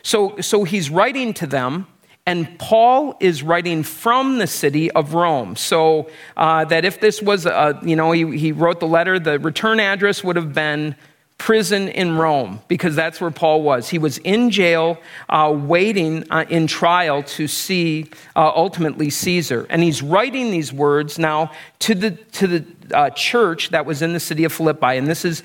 So, 0.03 0.39
so 0.39 0.63
he's 0.63 0.89
writing 0.89 1.33
to 1.35 1.47
them. 1.47 1.87
And 2.27 2.57
Paul 2.57 3.17
is 3.19 3.43
writing 3.43 3.83
from 3.83 4.39
the 4.39 4.47
city 4.47 4.89
of 4.91 5.13
Rome. 5.13 5.55
So 5.55 6.09
uh, 6.37 6.65
that 6.65 6.83
if 6.83 6.99
this 6.99 7.21
was, 7.21 7.45
a, 7.45 7.79
you 7.83 7.95
know, 7.95 8.13
he, 8.13 8.37
he 8.37 8.51
wrote 8.51 8.79
the 8.79 8.87
letter, 8.87 9.19
the 9.19 9.37
return 9.37 9.79
address 9.79 10.23
would 10.23 10.35
have 10.35 10.53
been 10.53 10.95
prison 11.37 11.89
in 11.89 12.17
Rome 12.17 12.61
because 12.67 12.95
that's 12.95 13.19
where 13.19 13.31
Paul 13.31 13.61
was. 13.61 13.89
He 13.89 13.97
was 13.97 14.17
in 14.19 14.49
jail, 14.49 14.97
uh, 15.29 15.53
waiting 15.55 16.25
uh, 16.31 16.45
in 16.49 16.65
trial 16.65 17.23
to 17.23 17.47
see 17.47 18.09
uh, 18.35 18.51
ultimately 18.55 19.09
Caesar. 19.09 19.67
And 19.69 19.83
he's 19.83 20.01
writing 20.01 20.51
these 20.51 20.71
words 20.71 21.19
now 21.19 21.51
to 21.79 21.93
the, 21.93 22.11
to 22.11 22.47
the 22.47 22.65
uh, 22.93 23.09
church 23.11 23.69
that 23.69 23.85
was 23.85 24.01
in 24.01 24.13
the 24.13 24.19
city 24.19 24.43
of 24.43 24.53
Philippi. 24.53 24.97
And 24.97 25.07
this 25.07 25.25
is 25.25 25.43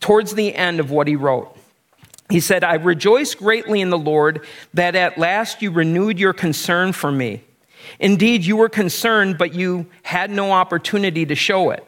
towards 0.00 0.34
the 0.34 0.54
end 0.54 0.80
of 0.80 0.90
what 0.90 1.08
he 1.08 1.16
wrote. 1.16 1.56
He 2.30 2.40
said, 2.40 2.64
I 2.64 2.74
rejoice 2.74 3.34
greatly 3.34 3.80
in 3.80 3.90
the 3.90 3.98
Lord 3.98 4.46
that 4.72 4.94
at 4.94 5.18
last 5.18 5.60
you 5.60 5.70
renewed 5.70 6.18
your 6.18 6.32
concern 6.32 6.92
for 6.92 7.12
me. 7.12 7.42
Indeed, 7.98 8.44
you 8.44 8.56
were 8.56 8.70
concerned, 8.70 9.36
but 9.36 9.54
you 9.54 9.86
had 10.02 10.30
no 10.30 10.52
opportunity 10.52 11.26
to 11.26 11.34
show 11.34 11.70
it. 11.70 11.86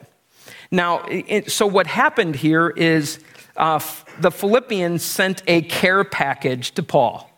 Now, 0.70 1.06
so 1.46 1.66
what 1.66 1.86
happened 1.86 2.36
here 2.36 2.68
is 2.70 3.20
uh, 3.56 3.80
the 4.18 4.30
Philippians 4.30 5.02
sent 5.02 5.42
a 5.46 5.62
care 5.62 6.04
package 6.04 6.72
to 6.72 6.82
Paul. 6.82 7.30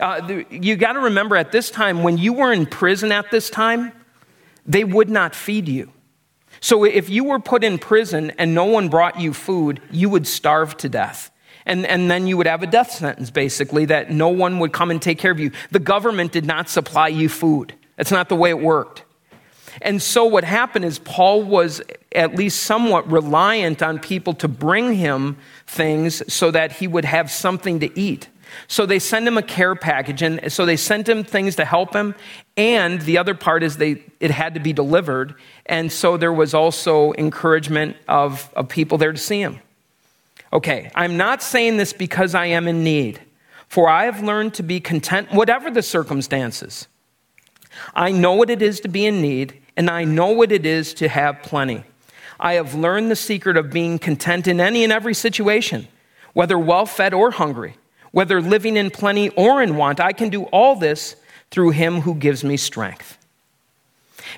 Uh, 0.00 0.42
you 0.50 0.76
got 0.76 0.94
to 0.94 1.00
remember 1.00 1.36
at 1.36 1.52
this 1.52 1.70
time, 1.70 2.02
when 2.02 2.18
you 2.18 2.32
were 2.32 2.52
in 2.52 2.66
prison 2.66 3.12
at 3.12 3.30
this 3.30 3.50
time, 3.50 3.92
they 4.66 4.84
would 4.84 5.10
not 5.10 5.34
feed 5.34 5.68
you. 5.68 5.90
So 6.60 6.84
if 6.84 7.10
you 7.10 7.24
were 7.24 7.38
put 7.38 7.62
in 7.62 7.78
prison 7.78 8.32
and 8.38 8.54
no 8.54 8.64
one 8.64 8.88
brought 8.88 9.20
you 9.20 9.34
food, 9.34 9.82
you 9.90 10.08
would 10.08 10.26
starve 10.26 10.76
to 10.78 10.88
death. 10.88 11.30
And, 11.66 11.86
and 11.86 12.10
then 12.10 12.26
you 12.26 12.36
would 12.36 12.46
have 12.46 12.62
a 12.62 12.66
death 12.66 12.90
sentence, 12.90 13.30
basically, 13.30 13.86
that 13.86 14.10
no 14.10 14.28
one 14.28 14.58
would 14.58 14.72
come 14.72 14.90
and 14.90 15.00
take 15.00 15.18
care 15.18 15.30
of 15.30 15.40
you. 15.40 15.50
The 15.70 15.78
government 15.78 16.32
did 16.32 16.44
not 16.44 16.68
supply 16.68 17.08
you 17.08 17.28
food. 17.28 17.74
That's 17.96 18.10
not 18.10 18.28
the 18.28 18.36
way 18.36 18.50
it 18.50 18.60
worked. 18.60 19.04
And 19.82 20.00
so 20.00 20.24
what 20.24 20.44
happened 20.44 20.84
is 20.84 20.98
Paul 20.98 21.42
was 21.42 21.82
at 22.12 22.36
least 22.36 22.62
somewhat 22.62 23.10
reliant 23.10 23.82
on 23.82 23.98
people 23.98 24.34
to 24.34 24.48
bring 24.48 24.94
him 24.94 25.36
things 25.66 26.22
so 26.32 26.50
that 26.50 26.72
he 26.72 26.86
would 26.86 27.04
have 27.04 27.30
something 27.30 27.80
to 27.80 27.98
eat. 27.98 28.28
So 28.68 28.86
they 28.86 28.98
send 28.98 29.26
him 29.26 29.36
a 29.36 29.42
care 29.42 29.74
package, 29.74 30.22
and 30.22 30.52
so 30.52 30.64
they 30.64 30.76
sent 30.76 31.08
him 31.08 31.24
things 31.24 31.56
to 31.56 31.64
help 31.64 31.94
him. 31.94 32.14
And 32.56 33.00
the 33.00 33.18
other 33.18 33.34
part 33.34 33.62
is 33.62 33.76
they 33.76 34.02
it 34.20 34.30
had 34.30 34.54
to 34.54 34.60
be 34.60 34.72
delivered, 34.72 35.34
and 35.66 35.90
so 35.90 36.16
there 36.16 36.32
was 36.32 36.54
also 36.54 37.12
encouragement 37.14 37.96
of, 38.08 38.50
of 38.54 38.68
people 38.68 38.98
there 38.98 39.12
to 39.12 39.18
see 39.18 39.40
him. 39.40 39.60
Okay, 40.52 40.90
I'm 40.94 41.16
not 41.16 41.42
saying 41.42 41.78
this 41.78 41.92
because 41.92 42.34
I 42.34 42.46
am 42.46 42.68
in 42.68 42.84
need, 42.84 43.20
for 43.68 43.88
I 43.88 44.04
have 44.04 44.22
learned 44.22 44.54
to 44.54 44.62
be 44.62 44.78
content, 44.78 45.32
whatever 45.32 45.70
the 45.70 45.82
circumstances. 45.82 46.86
I 47.92 48.12
know 48.12 48.34
what 48.34 48.50
it 48.50 48.62
is 48.62 48.78
to 48.80 48.88
be 48.88 49.04
in 49.04 49.20
need, 49.20 49.60
and 49.76 49.90
I 49.90 50.04
know 50.04 50.30
what 50.30 50.52
it 50.52 50.66
is 50.66 50.94
to 50.94 51.08
have 51.08 51.42
plenty. 51.42 51.84
I 52.38 52.54
have 52.54 52.74
learned 52.74 53.10
the 53.10 53.16
secret 53.16 53.56
of 53.56 53.70
being 53.70 53.98
content 53.98 54.46
in 54.46 54.60
any 54.60 54.84
and 54.84 54.92
every 54.92 55.14
situation, 55.14 55.88
whether 56.32 56.58
well 56.58 56.86
fed 56.86 57.14
or 57.14 57.30
hungry, 57.30 57.76
whether 58.12 58.40
living 58.40 58.76
in 58.76 58.90
plenty 58.90 59.30
or 59.30 59.62
in 59.62 59.76
want. 59.76 60.00
I 60.00 60.12
can 60.12 60.28
do 60.28 60.44
all 60.44 60.76
this 60.76 61.16
through 61.50 61.70
him 61.70 62.00
who 62.00 62.14
gives 62.14 62.44
me 62.44 62.56
strength. 62.56 63.18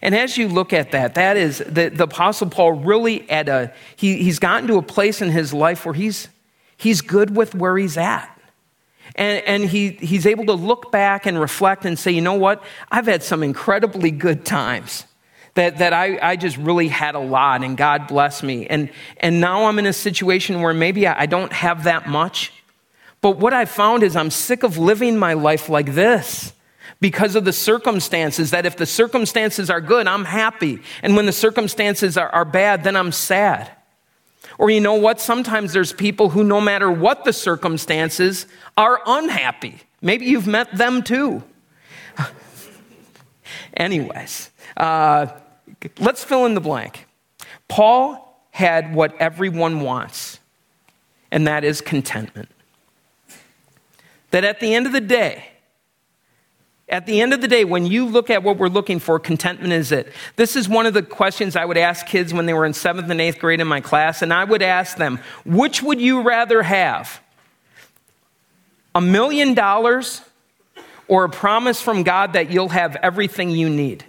And 0.02 0.14
as 0.14 0.37
you 0.37 0.49
look 0.49 0.73
at 0.73 0.93
that, 0.93 1.14
that 1.14 1.37
is 1.37 1.59
the, 1.59 1.88
the 1.88 2.05
Apostle 2.05 2.50
Paul 2.50 2.73
really 2.73 3.28
at 3.31 3.49
a, 3.49 3.73
he, 3.97 4.23
he's 4.23 4.38
gotten 4.38 4.69
to 4.69 4.76
a 4.76 4.83
place 4.83 5.23
in 5.23 5.31
his 5.31 5.55
life 5.55 5.87
where 5.87 5.95
he's, 5.95 6.28
he's 6.76 7.00
good 7.00 7.35
with 7.35 7.55
where 7.55 7.78
he's 7.78 7.97
at. 7.97 8.31
And, 9.14 9.43
and 9.47 9.64
he, 9.64 9.90
he's 9.90 10.26
able 10.26 10.45
to 10.47 10.52
look 10.52 10.93
back 10.93 11.25
and 11.25 11.40
reflect 11.40 11.87
and 11.87 11.99
say, 11.99 12.11
you 12.11 12.21
know 12.21 12.35
what? 12.35 12.62
I've 12.90 13.07
had 13.07 13.23
some 13.23 13.43
incredibly 13.43 14.11
good 14.11 14.45
times 14.45 15.05
that, 15.57 15.79
that 15.79 15.93
I, 15.93 16.19
I 16.23 16.37
just 16.37 16.57
really 16.57 16.89
had 16.89 17.15
a 17.15 17.21
lot 17.21 17.65
and 17.65 17.77
God 17.77 18.07
bless 18.07 18.43
me. 18.43 18.67
And, 18.67 18.91
and 19.19 19.41
now 19.41 19.67
I'm 19.67 19.79
in 19.79 19.87
a 19.87 19.93
situation 19.93 20.63
where 20.63 20.73
maybe 20.73 21.07
I, 21.07 21.23
I 21.23 21.27
don't 21.27 21.53
have 21.53 21.85
that 21.85 22.09
much. 22.09 22.53
But 23.21 23.39
what 23.39 23.53
I 23.53 23.65
found 23.65 24.03
is 24.03 24.15
I'm 24.15 24.31
sick 24.31 24.63
of 24.63 24.79
living 24.79 25.19
my 25.19 25.33
life 25.33 25.69
like 25.69 25.95
this 25.95 26.53
because 27.01 27.35
of 27.35 27.45
the 27.45 27.53
circumstances. 27.53 28.51
That 28.51 28.67
if 28.67 28.77
the 28.77 28.87
circumstances 28.87 29.69
are 29.69 29.81
good, 29.81 30.07
I'm 30.07 30.25
happy. 30.25 30.81
And 31.03 31.17
when 31.17 31.27
the 31.27 31.33
circumstances 31.33 32.17
are, 32.17 32.29
are 32.29 32.45
bad, 32.45 32.85
then 32.85 32.95
I'm 32.95 33.13
sad. 33.13 33.71
Or 34.59 34.71
you 34.71 34.81
know 34.81 34.95
what? 34.95 35.21
Sometimes 35.21 35.73
there's 35.73 35.93
people 35.93 36.31
who, 36.31 36.45
no 36.45 36.61
matter 36.61 36.91
what 36.91 37.25
the 37.25 37.33
circumstances, 37.33 38.47
are 38.77 39.01
unhappy. 39.07 39.81
Maybe 40.01 40.27
you've 40.27 40.47
met 40.47 40.77
them 40.77 41.03
too. 41.03 41.43
Anyways, 43.77 44.51
uh, 44.77 45.29
let's 45.99 46.25
fill 46.25 46.46
in 46.46 46.54
the 46.54 46.61
blank. 46.61 47.06
Paul 47.68 48.23
had 48.50 48.94
what 48.94 49.14
everyone 49.20 49.80
wants, 49.80 50.40
and 51.30 51.46
that 51.46 51.64
is 51.64 51.80
contentment. 51.80 52.49
That 54.30 54.44
at 54.44 54.61
the 54.61 54.75
end 54.75 54.87
of 54.87 54.92
the 54.92 55.00
day, 55.00 55.44
at 56.88 57.06
the 57.06 57.20
end 57.20 57.32
of 57.32 57.40
the 57.40 57.49
day, 57.49 57.64
when 57.64 57.85
you 57.85 58.06
look 58.06 58.30
at 58.30 58.42
what 58.44 58.58
we're 58.58 58.68
looking 58.68 59.00
for, 59.00 59.18
contentment 59.18 59.73
is 59.73 59.90
it. 59.90 60.12
This 60.37 60.54
is 60.54 60.68
one 60.68 60.87
of 60.87 60.94
the 60.94 61.02
questions 61.02 61.56
I 61.56 61.64
would 61.64 61.76
ask 61.76 62.06
kids 62.06 62.32
when 62.32 62.46
they 62.46 62.54
were 62.54 62.64
in 62.64 62.75
seventh 62.75 63.11
and 63.11 63.20
eighth 63.20 63.40
grade 63.40 63.61
in 63.61 63.66
my 63.66 63.80
class, 63.80 64.23
and 64.23 64.32
I 64.32 64.44
would 64.44 64.62
ask 64.62 64.96
them, 64.96 65.18
which 65.44 65.82
would 65.82 66.00
you 66.00 66.23
rather 66.23 66.62
have? 66.62 67.20
A 68.94 69.00
million 69.00 69.54
dollars 69.54 70.23
or 71.08 71.25
a 71.25 71.28
promise 71.28 71.80
from 71.80 72.04
God 72.04 72.35
that 72.35 72.50
you'll 72.50 72.68
have 72.68 72.96
everything 72.96 73.50
you 73.50 73.68
need? 73.68 74.04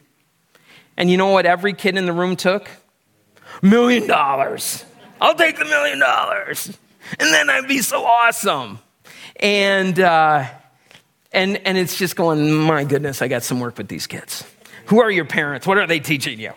And 0.97 1.09
you 1.09 1.17
know 1.17 1.27
what 1.27 1.45
every 1.45 1.73
kid 1.73 1.95
in 1.95 2.05
the 2.05 2.13
room 2.13 2.35
took? 2.35 2.69
Million 3.61 4.07
dollars. 4.07 4.83
I'll 5.21 5.35
take 5.35 5.57
the 5.57 5.65
million 5.65 5.99
dollars. 5.99 6.75
And 7.19 7.33
then 7.33 7.49
I'd 7.49 7.67
be 7.67 7.79
so 7.79 8.03
awesome. 8.03 8.79
And, 9.39 9.99
uh, 9.99 10.45
and, 11.31 11.57
and 11.65 11.77
it's 11.77 11.97
just 11.97 12.15
going, 12.15 12.51
my 12.51 12.83
goodness, 12.83 13.21
I 13.21 13.27
got 13.27 13.43
some 13.43 13.59
work 13.59 13.77
with 13.77 13.87
these 13.87 14.07
kids. 14.07 14.43
Who 14.87 15.01
are 15.01 15.11
your 15.11 15.25
parents? 15.25 15.67
What 15.67 15.77
are 15.77 15.87
they 15.87 15.99
teaching 15.99 16.39
you? 16.39 16.51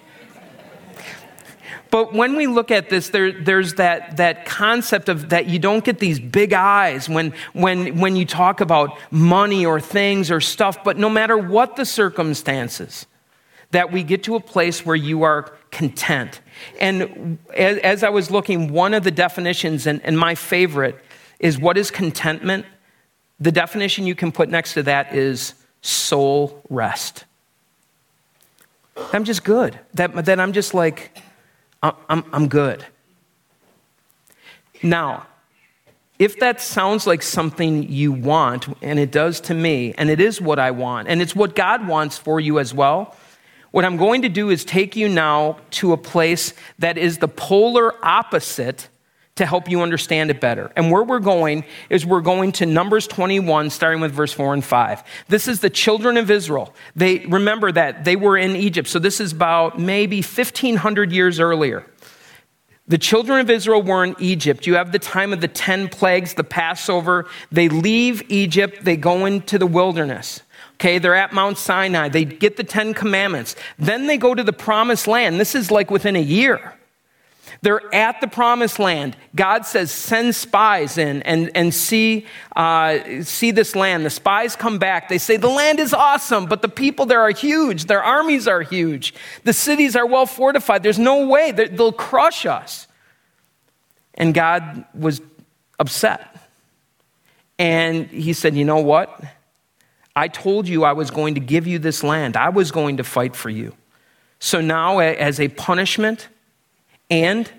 But 1.90 2.12
when 2.12 2.36
we 2.36 2.46
look 2.46 2.70
at 2.70 2.88
this, 2.88 3.08
there, 3.10 3.32
there's 3.32 3.74
that, 3.74 4.16
that 4.18 4.46
concept 4.46 5.08
of 5.08 5.30
that 5.30 5.46
you 5.46 5.58
don't 5.58 5.84
get 5.84 5.98
these 5.98 6.20
big 6.20 6.52
eyes 6.52 7.08
when, 7.08 7.34
when, 7.52 7.98
when 7.98 8.14
you 8.14 8.24
talk 8.24 8.60
about 8.60 8.96
money 9.10 9.66
or 9.66 9.80
things 9.80 10.30
or 10.30 10.40
stuff, 10.40 10.84
but 10.84 10.96
no 10.96 11.10
matter 11.10 11.36
what 11.36 11.74
the 11.74 11.84
circumstances, 11.84 13.06
that 13.70 13.92
we 13.92 14.02
get 14.02 14.24
to 14.24 14.34
a 14.34 14.40
place 14.40 14.84
where 14.84 14.96
you 14.96 15.22
are 15.22 15.52
content. 15.70 16.40
And 16.80 17.38
as, 17.56 18.02
I 18.02 18.08
was 18.08 18.30
looking, 18.30 18.72
one 18.72 18.94
of 18.94 19.04
the 19.04 19.10
definitions, 19.10 19.86
and, 19.86 20.00
and 20.04 20.18
my 20.18 20.34
favorite, 20.34 20.98
is 21.38 21.58
what 21.58 21.78
is 21.78 21.90
contentment? 21.90 22.66
The 23.38 23.52
definition 23.52 24.06
you 24.06 24.14
can 24.14 24.32
put 24.32 24.48
next 24.48 24.74
to 24.74 24.82
that 24.84 25.14
is 25.14 25.54
soul 25.82 26.62
rest. 26.68 27.24
I'm 29.12 29.24
just 29.24 29.44
good. 29.44 29.78
That, 29.94 30.24
that 30.26 30.40
I'm 30.40 30.52
just 30.52 30.74
like, 30.74 31.16
I'm, 31.82 32.24
I'm 32.32 32.48
good. 32.48 32.84
Now, 34.82 35.26
if 36.18 36.38
that 36.40 36.60
sounds 36.60 37.06
like 37.06 37.22
something 37.22 37.90
you 37.90 38.12
want, 38.12 38.68
and 38.82 38.98
it 38.98 39.10
does 39.10 39.40
to 39.42 39.54
me, 39.54 39.94
and 39.96 40.10
it 40.10 40.20
is 40.20 40.40
what 40.40 40.58
I 40.58 40.70
want, 40.70 41.08
and 41.08 41.22
it's 41.22 41.34
what 41.34 41.54
God 41.54 41.86
wants 41.86 42.18
for 42.18 42.40
you 42.40 42.58
as 42.58 42.74
well, 42.74 43.16
what 43.70 43.84
I'm 43.84 43.96
going 43.96 44.22
to 44.22 44.28
do 44.28 44.50
is 44.50 44.64
take 44.64 44.96
you 44.96 45.08
now 45.08 45.58
to 45.72 45.92
a 45.92 45.96
place 45.96 46.54
that 46.78 46.98
is 46.98 47.18
the 47.18 47.28
polar 47.28 47.94
opposite 48.04 48.88
to 49.36 49.46
help 49.46 49.70
you 49.70 49.80
understand 49.80 50.30
it 50.30 50.40
better. 50.40 50.70
And 50.76 50.90
where 50.90 51.02
we're 51.02 51.18
going 51.18 51.64
is 51.88 52.04
we're 52.04 52.20
going 52.20 52.52
to 52.52 52.66
Numbers 52.66 53.06
21, 53.06 53.70
starting 53.70 54.00
with 54.00 54.12
verse 54.12 54.32
4 54.32 54.52
and 54.54 54.64
5. 54.64 55.02
This 55.28 55.48
is 55.48 55.60
the 55.60 55.70
children 55.70 56.16
of 56.16 56.30
Israel. 56.30 56.74
They 56.94 57.20
remember 57.20 57.72
that 57.72 58.04
they 58.04 58.16
were 58.16 58.36
in 58.36 58.54
Egypt. 58.54 58.88
So 58.88 58.98
this 58.98 59.18
is 59.18 59.32
about 59.32 59.78
maybe 59.78 60.18
1500 60.18 61.10
years 61.10 61.40
earlier. 61.40 61.86
The 62.86 62.98
children 62.98 63.40
of 63.40 63.48
Israel 63.48 63.82
were 63.82 64.04
in 64.04 64.16
Egypt. 64.18 64.66
You 64.66 64.74
have 64.74 64.90
the 64.90 64.98
time 64.98 65.32
of 65.32 65.40
the 65.40 65.48
10 65.48 65.88
plagues, 65.88 66.34
the 66.34 66.44
Passover. 66.44 67.26
They 67.50 67.68
leave 67.68 68.22
Egypt, 68.30 68.84
they 68.84 68.96
go 68.96 69.26
into 69.26 69.58
the 69.58 69.66
wilderness. 69.66 70.42
Okay, 70.80 70.98
they're 70.98 71.14
at 71.14 71.34
Mount 71.34 71.58
Sinai. 71.58 72.08
They 72.08 72.24
get 72.24 72.56
the 72.56 72.64
10 72.64 72.94
commandments. 72.94 73.54
Then 73.78 74.06
they 74.06 74.16
go 74.16 74.34
to 74.34 74.42
the 74.42 74.54
promised 74.54 75.06
land. 75.06 75.38
This 75.38 75.54
is 75.54 75.70
like 75.70 75.90
within 75.90 76.16
a 76.16 76.22
year. 76.22 76.72
They're 77.60 77.94
at 77.94 78.22
the 78.22 78.26
promised 78.26 78.78
land. 78.78 79.14
God 79.34 79.66
says, 79.66 79.92
send 79.92 80.34
spies 80.34 80.96
in 80.96 81.20
and, 81.24 81.50
and 81.54 81.74
see, 81.74 82.24
uh, 82.56 83.22
see 83.24 83.50
this 83.50 83.76
land. 83.76 84.06
The 84.06 84.10
spies 84.10 84.56
come 84.56 84.78
back. 84.78 85.10
They 85.10 85.18
say, 85.18 85.36
the 85.36 85.50
land 85.50 85.80
is 85.80 85.92
awesome, 85.92 86.46
but 86.46 86.62
the 86.62 86.68
people 86.68 87.04
there 87.04 87.20
are 87.20 87.30
huge. 87.30 87.84
Their 87.84 88.02
armies 88.02 88.48
are 88.48 88.62
huge. 88.62 89.12
The 89.44 89.52
cities 89.52 89.96
are 89.96 90.06
well 90.06 90.24
fortified. 90.24 90.82
There's 90.82 90.98
no 90.98 91.26
way. 91.26 91.50
They'll 91.50 91.92
crush 91.92 92.46
us. 92.46 92.88
And 94.14 94.32
God 94.32 94.86
was 94.94 95.20
upset. 95.78 96.48
And 97.58 98.06
he 98.06 98.32
said, 98.32 98.56
you 98.56 98.64
know 98.64 98.80
what? 98.80 99.22
I 100.20 100.28
told 100.28 100.68
you 100.68 100.84
I 100.84 100.92
was 100.92 101.10
going 101.10 101.36
to 101.36 101.40
give 101.40 101.66
you 101.66 101.78
this 101.78 102.04
land. 102.04 102.36
I 102.36 102.50
was 102.50 102.70
going 102.70 102.98
to 102.98 103.04
fight 103.04 103.34
for 103.34 103.48
you. 103.48 103.74
So 104.38 104.60
now, 104.60 104.98
as 104.98 105.40
a 105.40 105.48
punishment, 105.48 106.28
and 107.10 107.50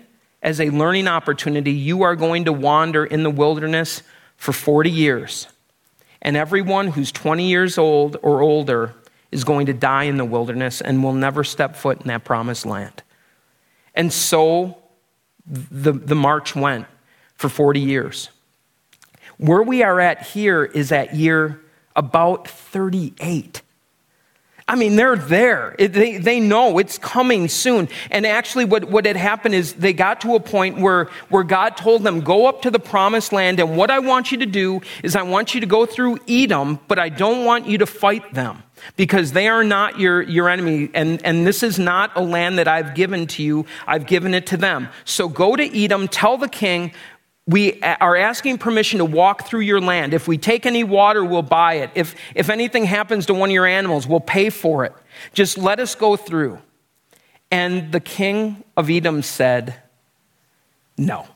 as 0.44 0.60
a 0.60 0.70
learning 0.70 1.08
opportunity, 1.08 1.72
you 1.72 2.02
are 2.02 2.14
going 2.14 2.44
to 2.44 2.52
wander 2.52 3.04
in 3.04 3.24
the 3.24 3.30
wilderness 3.30 4.04
for 4.36 4.52
40 4.52 4.88
years. 4.88 5.48
And 6.20 6.36
everyone 6.36 6.86
who's 6.86 7.10
20 7.10 7.48
years 7.48 7.78
old 7.78 8.16
or 8.22 8.42
older 8.42 8.94
is 9.32 9.42
going 9.42 9.66
to 9.66 9.72
die 9.72 10.04
in 10.04 10.16
the 10.16 10.24
wilderness 10.24 10.80
and 10.80 11.02
will 11.02 11.14
never 11.14 11.42
step 11.42 11.74
foot 11.74 12.00
in 12.02 12.06
that 12.06 12.22
promised 12.22 12.64
land. 12.64 13.02
And 13.92 14.12
so 14.12 14.78
the, 15.44 15.90
the 15.90 16.14
march 16.14 16.54
went 16.54 16.86
for 17.34 17.48
40 17.48 17.80
years. 17.80 18.28
Where 19.38 19.64
we 19.64 19.82
are 19.82 19.98
at 19.98 20.28
here 20.28 20.64
is 20.64 20.92
at 20.92 21.16
year 21.16 21.61
about 21.94 22.48
38. 22.48 23.62
I 24.68 24.76
mean, 24.76 24.96
they're 24.96 25.16
there. 25.16 25.74
It, 25.78 25.92
they, 25.92 26.18
they 26.18 26.40
know 26.40 26.78
it's 26.78 26.96
coming 26.96 27.48
soon. 27.48 27.88
And 28.10 28.26
actually, 28.26 28.64
what, 28.64 28.84
what 28.84 29.04
had 29.06 29.16
happened 29.16 29.54
is 29.54 29.74
they 29.74 29.92
got 29.92 30.20
to 30.22 30.34
a 30.34 30.40
point 30.40 30.78
where, 30.78 31.10
where 31.28 31.42
God 31.42 31.76
told 31.76 32.04
them, 32.04 32.20
Go 32.20 32.46
up 32.46 32.62
to 32.62 32.70
the 32.70 32.78
promised 32.78 33.32
land, 33.32 33.58
and 33.60 33.76
what 33.76 33.90
I 33.90 33.98
want 33.98 34.32
you 34.32 34.38
to 34.38 34.46
do 34.46 34.80
is 35.02 35.16
I 35.16 35.22
want 35.22 35.54
you 35.54 35.60
to 35.60 35.66
go 35.66 35.84
through 35.84 36.20
Edom, 36.28 36.78
but 36.88 36.98
I 36.98 37.08
don't 37.08 37.44
want 37.44 37.66
you 37.66 37.78
to 37.78 37.86
fight 37.86 38.32
them 38.34 38.62
because 38.96 39.32
they 39.32 39.48
are 39.48 39.64
not 39.64 39.98
your, 39.98 40.22
your 40.22 40.48
enemy. 40.48 40.90
And, 40.94 41.24
and 41.24 41.46
this 41.46 41.62
is 41.62 41.78
not 41.78 42.12
a 42.16 42.20
land 42.20 42.58
that 42.58 42.68
I've 42.68 42.94
given 42.94 43.26
to 43.28 43.42
you, 43.42 43.66
I've 43.86 44.06
given 44.06 44.34
it 44.34 44.46
to 44.48 44.56
them. 44.56 44.88
So 45.04 45.28
go 45.28 45.56
to 45.56 45.84
Edom, 45.84 46.08
tell 46.08 46.36
the 46.36 46.48
king, 46.48 46.92
we 47.46 47.80
are 47.82 48.16
asking 48.16 48.58
permission 48.58 48.98
to 48.98 49.04
walk 49.04 49.46
through 49.46 49.60
your 49.60 49.80
land. 49.80 50.14
If 50.14 50.28
we 50.28 50.38
take 50.38 50.64
any 50.64 50.84
water, 50.84 51.24
we'll 51.24 51.42
buy 51.42 51.74
it. 51.74 51.90
If, 51.94 52.14
if 52.34 52.48
anything 52.48 52.84
happens 52.84 53.26
to 53.26 53.34
one 53.34 53.50
of 53.50 53.54
your 53.54 53.66
animals, 53.66 54.06
we'll 54.06 54.20
pay 54.20 54.48
for 54.48 54.84
it. 54.84 54.92
Just 55.32 55.58
let 55.58 55.80
us 55.80 55.94
go 55.94 56.16
through. 56.16 56.58
And 57.50 57.90
the 57.90 58.00
king 58.00 58.62
of 58.76 58.88
Edom 58.88 59.22
said, 59.22 59.74
No. 60.96 61.26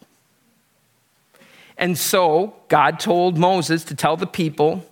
And 1.76 1.98
so 1.98 2.54
God 2.68 3.00
told 3.00 3.36
Moses 3.36 3.84
to 3.84 3.94
tell 3.94 4.16
the 4.16 4.26
people, 4.26 4.84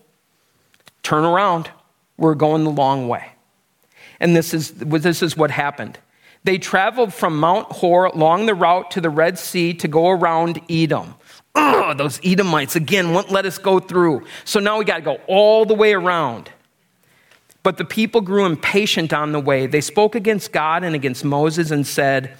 Turn 1.02 1.24
around. 1.24 1.70
We're 2.16 2.34
going 2.34 2.64
the 2.64 2.70
long 2.70 3.08
way. 3.08 3.32
And 4.20 4.34
this 4.34 4.54
is, 4.54 4.72
this 4.72 5.22
is 5.22 5.36
what 5.36 5.50
happened. 5.50 5.98
They 6.44 6.58
traveled 6.58 7.14
from 7.14 7.38
Mount 7.38 7.72
Hor 7.72 8.04
along 8.04 8.46
the 8.46 8.54
route 8.54 8.90
to 8.92 9.00
the 9.00 9.10
Red 9.10 9.38
Sea 9.38 9.72
to 9.74 9.88
go 9.88 10.10
around 10.10 10.60
Edom. 10.68 11.14
Ugh, 11.54 11.96
those 11.96 12.20
Edomites, 12.22 12.76
again, 12.76 13.12
won't 13.14 13.30
let 13.30 13.46
us 13.46 13.58
go 13.58 13.80
through. 13.80 14.24
So 14.44 14.60
now 14.60 14.78
we 14.78 14.84
got 14.84 14.96
to 14.96 15.02
go 15.02 15.20
all 15.26 15.64
the 15.64 15.74
way 15.74 15.94
around. 15.94 16.50
But 17.62 17.78
the 17.78 17.84
people 17.84 18.20
grew 18.20 18.44
impatient 18.44 19.14
on 19.14 19.32
the 19.32 19.40
way. 19.40 19.66
They 19.66 19.80
spoke 19.80 20.14
against 20.14 20.52
God 20.52 20.84
and 20.84 20.94
against 20.94 21.24
Moses 21.24 21.70
and 21.70 21.86
said, 21.86 22.36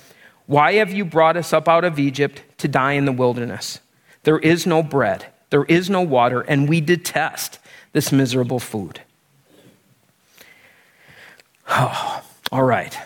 Why 0.47 0.75
have 0.75 0.93
you 0.93 1.07
brought 1.07 1.39
us 1.39 1.55
up 1.55 1.67
out 1.67 1.85
of 1.85 1.99
Egypt 1.99 2.43
to 2.59 2.69
die 2.69 2.93
in 2.93 3.07
the 3.07 3.13
wilderness? 3.13 3.81
There 4.25 4.39
is 4.39 4.67
no 4.67 4.83
bread, 4.83 5.27
there 5.49 5.65
is 5.65 5.89
no 5.89 6.03
water, 6.03 6.43
and 6.43 6.69
we 6.69 6.83
detest 6.83 7.59
this 7.93 8.13
miserable 8.13 8.59
food. 8.59 9.01
Oh, 11.69 12.23
all 12.53 12.65
right. 12.65 12.99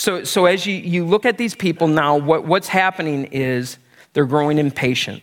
So, 0.00 0.24
so 0.24 0.46
as 0.46 0.64
you, 0.64 0.76
you 0.76 1.04
look 1.04 1.26
at 1.26 1.36
these 1.36 1.54
people 1.54 1.86
now, 1.86 2.16
what, 2.16 2.46
what's 2.46 2.68
happening 2.68 3.26
is 3.32 3.76
they're 4.14 4.24
growing 4.24 4.56
impatient. 4.56 5.22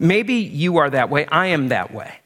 Maybe 0.00 0.34
you 0.34 0.78
are 0.78 0.90
that 0.90 1.10
way. 1.10 1.26
I 1.26 1.46
am 1.46 1.68
that 1.68 1.94
way. 1.94 2.18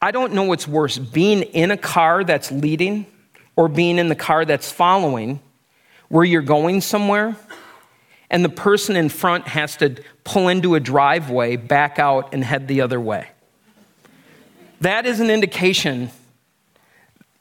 I 0.00 0.10
don't 0.10 0.32
know 0.32 0.42
what's 0.42 0.66
worse 0.66 0.98
being 0.98 1.42
in 1.42 1.70
a 1.70 1.76
car 1.76 2.24
that's 2.24 2.50
leading 2.50 3.06
or 3.54 3.68
being 3.68 3.98
in 3.98 4.08
the 4.08 4.16
car 4.16 4.44
that's 4.44 4.72
following 4.72 5.38
where 6.08 6.24
you're 6.24 6.42
going 6.42 6.80
somewhere 6.80 7.36
and 8.30 8.44
the 8.44 8.48
person 8.48 8.96
in 8.96 9.08
front 9.08 9.46
has 9.46 9.76
to 9.76 9.94
pull 10.24 10.48
into 10.48 10.74
a 10.74 10.80
driveway, 10.80 11.54
back 11.54 12.00
out, 12.00 12.34
and 12.34 12.42
head 12.42 12.66
the 12.66 12.80
other 12.80 13.00
way. 13.00 13.28
That 14.80 15.06
is 15.06 15.20
an 15.20 15.30
indication 15.30 16.10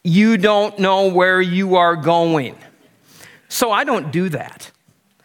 you 0.03 0.37
don't 0.37 0.77
know 0.79 1.07
where 1.07 1.41
you 1.41 1.75
are 1.75 1.95
going. 1.95 2.55
So 3.49 3.71
I 3.71 3.83
don't 3.83 4.11
do 4.11 4.29
that. 4.29 4.71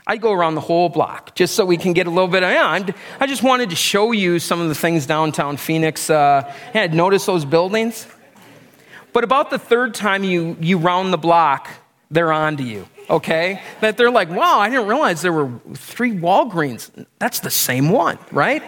I 0.09 0.19
go 0.19 0.33
around 0.33 0.55
the 0.55 0.61
whole 0.61 0.89
block 0.89 1.35
just 1.35 1.55
so 1.55 1.65
we 1.65 1.77
can 1.77 1.93
get 1.93 2.07
a 2.07 2.11
little 2.11 2.29
bit 2.29 2.45
of. 2.45 2.95
I 3.21 3.27
just 3.27 3.43
wanted 3.43 3.71
to 3.71 3.77
show 3.77 4.13
you 4.13 4.39
some 4.39 4.61
of 4.61 4.69
the 4.69 4.75
things 4.75 5.05
downtown 5.05 5.57
Phoenix. 5.57 6.09
Uh, 6.09 6.53
yeah, 6.75 6.87
notice 6.87 7.27
those 7.27 7.45
buildings. 7.45 8.07
But 9.13 9.25
about 9.25 9.51
the 9.51 9.59
third 9.59 9.95
time 9.95 10.23
you, 10.23 10.57
you 10.61 10.79
round 10.79 11.13
the 11.13 11.19
block, 11.19 11.71
they're 12.11 12.33
on 12.33 12.59
to 12.59 12.63
you, 12.63 12.87
okay? 13.11 13.63
That 13.81 13.97
they're 13.97 14.11
like, 14.11 14.29
wow, 14.29 14.61
I 14.61 14.69
didn't 14.69 14.87
realize 14.87 15.23
there 15.23 15.33
were 15.33 15.51
three 15.75 16.13
Walgreens. 16.13 17.07
That's 17.19 17.41
the 17.41 17.51
same 17.51 17.91
one, 17.91 18.19
right? 18.31 18.63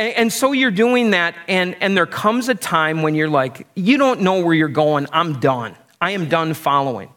And, 0.00 0.16
and, 0.16 0.32
so 0.32 0.52
you're 0.52 0.70
doing 0.70 1.10
that, 1.10 1.34
and, 1.46 1.76
and 1.82 1.94
there 1.94 2.06
comes 2.06 2.48
a 2.48 2.54
time 2.54 3.02
when 3.02 3.14
you're 3.14 3.28
like, 3.28 3.66
you 3.74 3.98
don't 3.98 4.22
know 4.22 4.40
where 4.40 4.54
you're 4.54 4.68
going. 4.68 5.06
I'm 5.12 5.40
done. 5.40 5.76
I 6.00 6.12
am 6.12 6.30
done 6.30 6.54
following. 6.54 7.10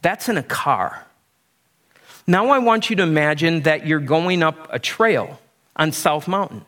That's 0.00 0.28
in 0.28 0.38
a 0.38 0.44
car. 0.44 1.04
Now 2.24 2.50
I 2.50 2.60
want 2.60 2.88
you 2.88 2.94
to 2.94 3.02
imagine 3.02 3.62
that 3.62 3.84
you're 3.84 3.98
going 3.98 4.44
up 4.44 4.68
a 4.70 4.78
trail 4.78 5.40
on 5.74 5.90
South 5.90 6.28
Mountain 6.28 6.64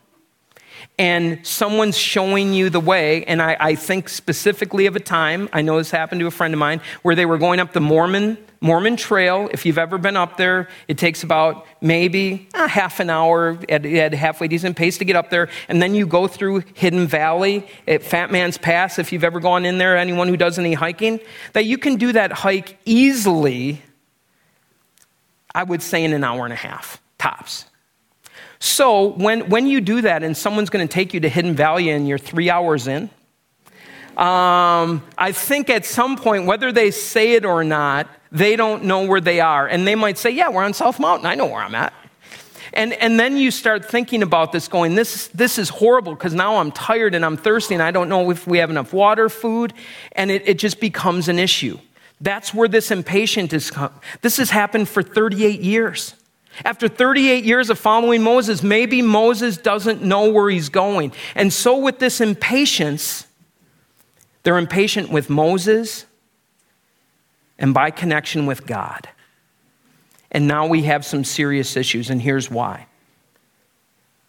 and 0.97 1.45
someone's 1.45 1.97
showing 1.97 2.53
you 2.53 2.69
the 2.69 2.79
way. 2.79 3.23
And 3.25 3.41
I, 3.41 3.57
I, 3.59 3.75
think 3.75 4.09
specifically 4.09 4.85
of 4.85 4.95
a 4.95 4.99
time, 4.99 5.49
I 5.51 5.61
know 5.61 5.77
this 5.77 5.91
happened 5.91 6.21
to 6.21 6.27
a 6.27 6.31
friend 6.31 6.53
of 6.53 6.59
mine, 6.59 6.81
where 7.01 7.15
they 7.15 7.25
were 7.25 7.37
going 7.37 7.59
up 7.59 7.73
the 7.73 7.81
Mormon, 7.81 8.37
Mormon 8.61 8.95
Trail. 8.95 9.49
If 9.51 9.65
you've 9.65 9.77
ever 9.77 9.97
been 9.97 10.15
up 10.15 10.37
there, 10.37 10.69
it 10.87 10.97
takes 10.97 11.23
about 11.23 11.65
maybe 11.81 12.47
a 12.53 12.67
half 12.67 12.99
an 12.99 13.09
hour 13.09 13.57
at, 13.67 13.85
at 13.85 14.13
halfway 14.13 14.47
decent 14.47 14.77
pace 14.77 14.97
to 14.99 15.05
get 15.05 15.15
up 15.15 15.29
there. 15.29 15.49
And 15.67 15.81
then 15.81 15.95
you 15.95 16.05
go 16.05 16.27
through 16.27 16.63
Hidden 16.73 17.07
Valley 17.07 17.67
at 17.87 18.03
Fat 18.03 18.31
Man's 18.31 18.57
Pass, 18.57 18.99
if 18.99 19.11
you've 19.11 19.23
ever 19.23 19.39
gone 19.39 19.65
in 19.65 19.77
there, 19.79 19.97
anyone 19.97 20.27
who 20.27 20.37
does 20.37 20.59
any 20.59 20.73
hiking, 20.73 21.19
that 21.53 21.65
you 21.65 21.77
can 21.77 21.97
do 21.97 22.13
that 22.13 22.31
hike 22.31 22.77
easily, 22.85 23.81
I 25.53 25.63
would 25.63 25.81
say 25.81 26.03
in 26.03 26.13
an 26.13 26.23
hour 26.23 26.45
and 26.45 26.53
a 26.53 26.57
half, 26.57 27.01
tops. 27.17 27.65
So 28.63 29.07
when, 29.07 29.49
when 29.49 29.67
you 29.67 29.81
do 29.81 29.99
that 30.03 30.23
and 30.23 30.37
someone's 30.37 30.69
going 30.69 30.87
to 30.87 30.91
take 30.91 31.13
you 31.13 31.19
to 31.19 31.27
Hidden 31.27 31.53
Valley 31.53 31.89
and 31.89 32.07
you're 32.07 32.17
three 32.17 32.49
hours 32.49 32.87
in, 32.87 33.09
um, 34.15 35.03
I 35.17 35.33
think 35.33 35.69
at 35.69 35.85
some 35.85 36.15
point, 36.15 36.45
whether 36.45 36.71
they 36.71 36.89
say 36.89 37.33
it 37.33 37.43
or 37.43 37.65
not, 37.65 38.07
they 38.31 38.55
don't 38.55 38.85
know 38.85 39.03
where 39.03 39.19
they 39.19 39.41
are. 39.41 39.67
And 39.67 39.85
they 39.85 39.95
might 39.95 40.17
say, 40.17 40.29
Yeah, 40.29 40.47
we're 40.47 40.63
on 40.63 40.73
South 40.73 40.97
Mountain. 40.97 41.25
I 41.25 41.35
know 41.35 41.47
where 41.47 41.61
I'm 41.61 41.75
at. 41.75 41.91
And, 42.71 42.93
and 42.93 43.19
then 43.19 43.35
you 43.35 43.51
start 43.51 43.83
thinking 43.83 44.23
about 44.23 44.53
this, 44.53 44.69
going, 44.69 44.95
This, 44.95 45.27
this 45.27 45.59
is 45.59 45.67
horrible 45.67 46.15
because 46.15 46.33
now 46.33 46.55
I'm 46.55 46.71
tired 46.71 47.15
and 47.15 47.25
I'm 47.25 47.35
thirsty 47.35 47.73
and 47.73 47.83
I 47.83 47.91
don't 47.91 48.07
know 48.07 48.31
if 48.31 48.47
we 48.47 48.59
have 48.59 48.69
enough 48.69 48.93
water, 48.93 49.27
food. 49.27 49.73
And 50.13 50.31
it, 50.31 50.47
it 50.47 50.57
just 50.57 50.79
becomes 50.79 51.27
an 51.27 51.37
issue. 51.37 51.79
That's 52.21 52.53
where 52.53 52.69
this 52.69 52.91
impatience 52.91 53.51
is. 53.51 53.71
Come. 53.71 53.91
This 54.21 54.37
has 54.37 54.51
happened 54.51 54.87
for 54.87 55.03
38 55.03 55.59
years. 55.59 56.15
After 56.63 56.87
38 56.87 57.43
years 57.43 57.69
of 57.69 57.79
following 57.79 58.21
Moses, 58.21 58.61
maybe 58.61 59.01
Moses 59.01 59.57
doesn't 59.57 60.03
know 60.03 60.31
where 60.31 60.49
he's 60.49 60.69
going. 60.69 61.11
And 61.35 61.51
so, 61.51 61.77
with 61.77 61.99
this 61.99 62.21
impatience, 62.21 63.27
they're 64.43 64.57
impatient 64.57 65.09
with 65.09 65.29
Moses 65.29 66.05
and 67.57 67.73
by 67.73 67.91
connection 67.91 68.45
with 68.45 68.65
God. 68.67 69.09
And 70.31 70.47
now 70.47 70.67
we 70.67 70.83
have 70.83 71.05
some 71.05 71.23
serious 71.23 71.77
issues, 71.77 72.09
and 72.09 72.21
here's 72.21 72.49
why. 72.49 72.87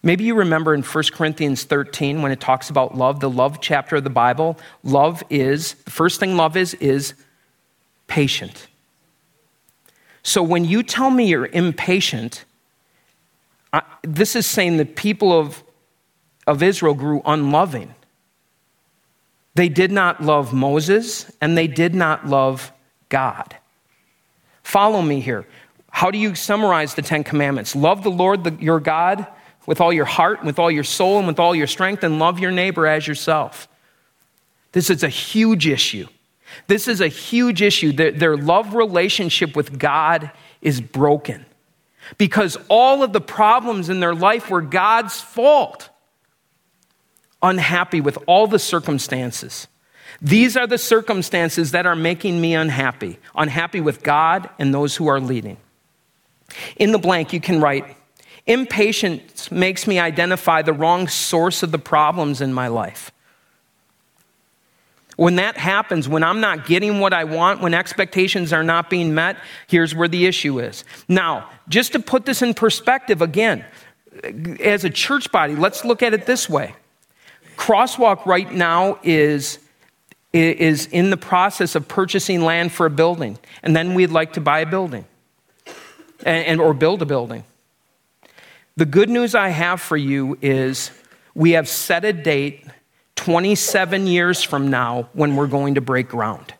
Maybe 0.03 0.23
you 0.23 0.35
remember 0.35 0.75
in 0.75 0.83
1 0.83 1.03
Corinthians 1.13 1.63
13 1.63 2.21
when 2.21 2.31
it 2.31 2.39
talks 2.39 2.69
about 2.69 2.95
love, 2.95 3.19
the 3.19 3.29
love 3.29 3.59
chapter 3.59 3.95
of 3.95 4.03
the 4.03 4.11
Bible, 4.11 4.57
love 4.83 5.23
is, 5.31 5.73
the 5.85 5.91
first 5.91 6.19
thing 6.19 6.37
love 6.37 6.55
is, 6.55 6.75
is 6.75 7.15
patient. 8.05 8.67
So 10.25 10.41
when 10.41 10.65
you 10.65 10.81
tell 10.81 11.11
me 11.11 11.27
you're 11.27 11.45
impatient, 11.45 12.45
I, 13.71 13.83
this 14.01 14.35
is 14.35 14.47
saying 14.47 14.77
the 14.77 14.85
people 14.85 15.31
of, 15.31 15.63
of 16.47 16.63
Israel 16.63 16.95
grew 16.95 17.21
unloving. 17.25 17.93
They 19.53 19.69
did 19.69 19.91
not 19.91 20.23
love 20.23 20.51
Moses 20.51 21.31
and 21.41 21.55
they 21.55 21.67
did 21.67 21.93
not 21.93 22.25
love 22.25 22.71
God. 23.07 23.55
Follow 24.63 25.03
me 25.03 25.19
here. 25.19 25.45
How 25.91 26.09
do 26.09 26.17
you 26.17 26.33
summarize 26.33 26.95
the 26.95 27.03
Ten 27.03 27.23
Commandments? 27.23 27.75
Love 27.75 28.01
the 28.01 28.09
Lord 28.09 28.43
the, 28.43 28.53
your 28.59 28.79
God 28.79 29.27
with 29.67 29.79
all 29.79 29.93
your 29.93 30.05
heart, 30.05 30.43
with 30.43 30.57
all 30.57 30.71
your 30.71 30.83
soul, 30.83 31.19
and 31.19 31.27
with 31.27 31.39
all 31.39 31.55
your 31.55 31.67
strength, 31.67 32.03
and 32.03 32.17
love 32.17 32.39
your 32.39 32.51
neighbor 32.51 32.87
as 32.87 33.07
yourself. 33.07 33.67
This 34.71 34.89
is 34.89 35.03
a 35.03 35.09
huge 35.09 35.67
issue. 35.67 36.07
This 36.67 36.87
is 36.87 37.01
a 37.01 37.07
huge 37.07 37.61
issue. 37.61 37.91
Their, 37.91 38.11
their 38.11 38.37
love 38.37 38.75
relationship 38.75 39.55
with 39.55 39.77
God 39.79 40.31
is 40.61 40.81
broken 40.81 41.45
because 42.17 42.57
all 42.67 43.03
of 43.03 43.13
the 43.13 43.21
problems 43.21 43.89
in 43.89 43.99
their 43.99 44.15
life 44.15 44.49
were 44.49 44.61
God's 44.61 45.19
fault. 45.19 45.89
Unhappy 47.41 48.01
with 48.01 48.17
all 48.27 48.47
the 48.47 48.59
circumstances. 48.59 49.67
These 50.21 50.55
are 50.55 50.67
the 50.67 50.77
circumstances 50.77 51.71
that 51.71 51.85
are 51.85 51.95
making 51.95 52.39
me 52.39 52.55
unhappy. 52.55 53.19
Unhappy 53.35 53.81
with 53.81 54.03
God 54.03 54.49
and 54.57 54.73
those 54.73 54.95
who 54.95 55.07
are 55.07 55.19
leading. 55.19 55.57
In 56.77 56.91
the 56.91 56.99
blank, 56.99 57.33
you 57.33 57.41
can 57.41 57.59
write 57.59 57.97
Impatience 58.47 59.49
makes 59.49 59.87
me 59.87 59.97
identify 59.97 60.61
the 60.61 60.73
wrong 60.73 61.07
source 61.07 61.63
of 61.63 61.71
the 61.71 61.79
problems 61.79 62.41
in 62.41 62.53
my 62.53 62.67
life. 62.67 63.11
When 65.15 65.37
that 65.37 65.57
happens, 65.57 66.09
when 66.09 66.23
I'm 66.23 66.41
not 66.41 66.65
getting 66.65 66.99
what 66.99 67.13
I 67.13 67.23
want, 67.23 67.61
when 67.61 67.73
expectations 67.73 68.51
are 68.51 68.63
not 68.63 68.89
being 68.89 69.13
met, 69.13 69.37
here's 69.67 69.95
where 69.95 70.07
the 70.07 70.25
issue 70.25 70.59
is. 70.59 70.83
Now, 71.07 71.49
just 71.69 71.93
to 71.93 71.99
put 71.99 72.25
this 72.25 72.41
in 72.41 72.53
perspective 72.53 73.21
again, 73.21 73.63
as 74.59 74.83
a 74.83 74.89
church 74.89 75.31
body, 75.31 75.55
let's 75.55 75.85
look 75.85 76.03
at 76.03 76.13
it 76.13 76.25
this 76.25 76.49
way. 76.49 76.75
Crosswalk 77.57 78.25
right 78.25 78.51
now 78.51 78.99
is, 79.03 79.59
is 80.33 80.87
in 80.87 81.09
the 81.09 81.17
process 81.17 81.75
of 81.75 81.87
purchasing 81.87 82.41
land 82.41 82.71
for 82.71 82.85
a 82.85 82.89
building, 82.89 83.37
and 83.63 83.75
then 83.75 83.93
we'd 83.93 84.11
like 84.11 84.33
to 84.33 84.41
buy 84.41 84.59
a 84.59 84.65
building 84.65 85.05
and, 86.25 86.45
and 86.45 86.61
or 86.61 86.73
build 86.73 87.01
a 87.01 87.05
building. 87.05 87.43
The 88.75 88.85
good 88.85 89.09
news 89.09 89.35
I 89.35 89.49
have 89.49 89.79
for 89.79 89.95
you 89.95 90.37
is 90.41 90.91
we 91.33 91.51
have 91.51 91.69
set 91.69 92.03
a 92.03 92.11
date 92.11 92.65
27 93.15 94.07
years 94.07 94.43
from 94.43 94.69
now 94.69 95.09
when 95.13 95.35
we're 95.35 95.47
going 95.47 95.75
to 95.75 95.81
break 95.81 96.09
ground. 96.09 96.53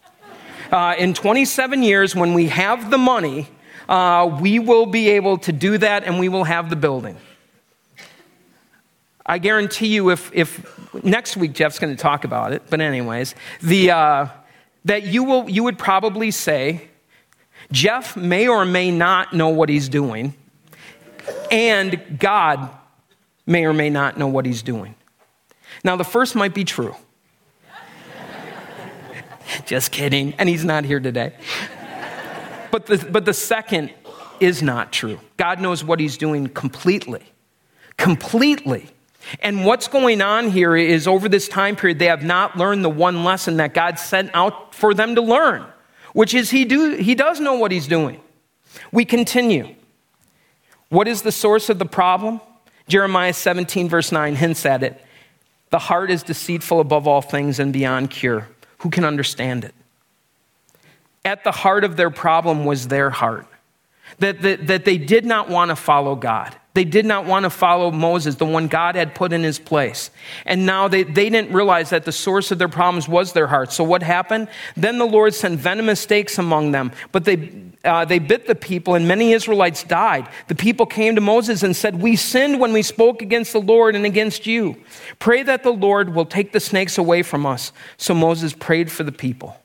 Uh, 0.71 0.95
in 0.97 1.13
27 1.13 1.83
years, 1.83 2.15
when 2.15 2.33
we 2.33 2.47
have 2.47 2.89
the 2.89 2.97
money, 2.97 3.47
uh, 3.87 4.37
we 4.41 4.59
will 4.59 4.85
be 4.85 5.09
able 5.09 5.37
to 5.37 5.51
do 5.51 5.77
that 5.77 6.03
and 6.03 6.19
we 6.19 6.29
will 6.29 6.43
have 6.43 6.69
the 6.69 6.75
building. 6.75 7.17
I 9.25 9.37
guarantee 9.37 9.87
you, 9.87 10.11
if, 10.11 10.31
if 10.33 11.03
next 11.03 11.35
week 11.35 11.53
Jeff's 11.53 11.79
going 11.79 11.95
to 11.95 12.01
talk 12.01 12.23
about 12.23 12.53
it, 12.53 12.63
but 12.69 12.79
anyways, 12.79 13.35
the, 13.61 13.91
uh, 13.91 14.27
that 14.85 15.03
you, 15.03 15.23
will, 15.23 15.49
you 15.49 15.63
would 15.63 15.79
probably 15.79 16.31
say, 16.31 16.89
Jeff 17.71 18.15
may 18.15 18.47
or 18.47 18.65
may 18.65 18.91
not 18.91 19.33
know 19.33 19.49
what 19.49 19.69
he's 19.69 19.89
doing, 19.89 20.35
and 21.49 22.19
God 22.19 22.69
may 23.47 23.65
or 23.65 23.73
may 23.73 23.89
not 23.89 24.17
know 24.17 24.27
what 24.27 24.45
he's 24.45 24.61
doing. 24.61 24.95
Now, 25.85 25.95
the 25.95 26.03
first 26.03 26.33
might 26.33 26.55
be 26.55 26.63
true. 26.63 26.95
Just 29.65 29.91
kidding. 29.91 30.33
And 30.39 30.49
he's 30.49 30.65
not 30.65 30.83
here 30.83 30.99
today. 30.99 31.33
But 32.71 32.87
the, 32.87 33.07
but 33.11 33.25
the 33.25 33.35
second 33.35 33.93
is 34.39 34.63
not 34.63 34.91
true. 34.91 35.19
God 35.37 35.61
knows 35.61 35.83
what 35.83 35.99
he's 35.99 36.17
doing 36.17 36.47
completely. 36.47 37.21
Completely. 37.97 38.89
And 39.41 39.63
what's 39.63 39.87
going 39.87 40.21
on 40.21 40.49
here 40.49 40.75
is 40.75 41.07
over 41.07 41.29
this 41.29 41.47
time 41.47 41.75
period, 41.75 41.99
they 41.99 42.07
have 42.07 42.23
not 42.23 42.57
learned 42.57 42.83
the 42.83 42.89
one 42.89 43.23
lesson 43.23 43.57
that 43.57 43.75
God 43.75 43.99
sent 43.99 44.31
out 44.33 44.73
for 44.73 44.95
them 44.95 45.13
to 45.13 45.21
learn, 45.21 45.67
which 46.13 46.33
is 46.33 46.49
he, 46.49 46.65
do, 46.65 46.95
he 46.95 47.13
does 47.13 47.39
know 47.39 47.53
what 47.53 47.71
he's 47.71 47.87
doing. 47.87 48.19
We 48.91 49.05
continue. 49.05 49.75
What 50.89 51.07
is 51.07 51.21
the 51.21 51.31
source 51.31 51.69
of 51.69 51.77
the 51.77 51.85
problem? 51.85 52.41
Jeremiah 52.87 53.33
17, 53.33 53.87
verse 53.87 54.11
9 54.11 54.35
hints 54.35 54.65
at 54.65 54.81
it. 54.81 55.04
The 55.75 55.79
heart 55.79 56.09
is 56.09 56.23
deceitful 56.23 56.79
above 56.79 57.05
all 57.05 57.21
things 57.21 57.59
and 57.59 57.73
beyond 57.73 58.09
cure. 58.09 58.47
Who 58.77 58.89
can 58.89 59.03
understand 59.03 59.65
it? 59.65 59.75
At 61.25 61.43
the 61.43 61.51
heart 61.51 61.83
of 61.83 61.97
their 61.97 62.09
problem 62.09 62.63
was 62.63 62.87
their 62.87 63.09
heart. 63.09 63.45
That, 64.19 64.41
that, 64.41 64.67
that 64.67 64.85
they 64.85 64.97
did 64.97 65.25
not 65.25 65.49
want 65.49 65.71
to 65.71 65.75
follow 65.75 66.15
God. 66.15 66.55
They 66.75 66.83
did 66.83 67.05
not 67.05 67.25
want 67.25 67.43
to 67.43 67.49
follow 67.49 67.89
Moses, 67.89 68.35
the 68.35 68.45
one 68.45 68.67
God 68.67 68.95
had 68.95 69.15
put 69.15 69.31
in 69.31 69.43
his 69.43 69.59
place. 69.59 70.11
And 70.45 70.65
now 70.65 70.89
they, 70.89 71.03
they 71.03 71.29
didn't 71.29 71.53
realize 71.53 71.89
that 71.91 72.03
the 72.03 72.11
source 72.11 72.51
of 72.51 72.59
their 72.59 72.67
problems 72.67 73.07
was 73.07 73.31
their 73.31 73.47
heart. 73.47 73.71
So 73.71 73.85
what 73.85 74.03
happened? 74.03 74.49
Then 74.75 74.97
the 74.97 75.05
Lord 75.05 75.33
sent 75.33 75.57
venomous 75.57 76.01
snakes 76.01 76.37
among 76.37 76.73
them, 76.73 76.91
but 77.13 77.23
they, 77.23 77.49
uh, 77.85 78.03
they 78.03 78.19
bit 78.19 78.45
the 78.45 78.55
people, 78.55 78.95
and 78.95 79.07
many 79.07 79.31
Israelites 79.31 79.85
died. 79.85 80.27
The 80.49 80.55
people 80.55 80.85
came 80.85 81.15
to 81.15 81.21
Moses 81.21 81.63
and 81.63 81.73
said, 81.73 82.01
We 82.01 82.17
sinned 82.17 82.59
when 82.59 82.73
we 82.73 82.81
spoke 82.81 83.21
against 83.21 83.53
the 83.53 83.61
Lord 83.61 83.95
and 83.95 84.05
against 84.05 84.45
you. 84.45 84.75
Pray 85.17 85.43
that 85.43 85.63
the 85.63 85.71
Lord 85.71 86.13
will 86.13 86.25
take 86.25 86.51
the 86.51 86.59
snakes 86.59 86.97
away 86.97 87.23
from 87.23 87.45
us. 87.45 87.71
So 87.95 88.13
Moses 88.13 88.51
prayed 88.51 88.91
for 88.91 89.03
the 89.03 89.13
people. 89.13 89.57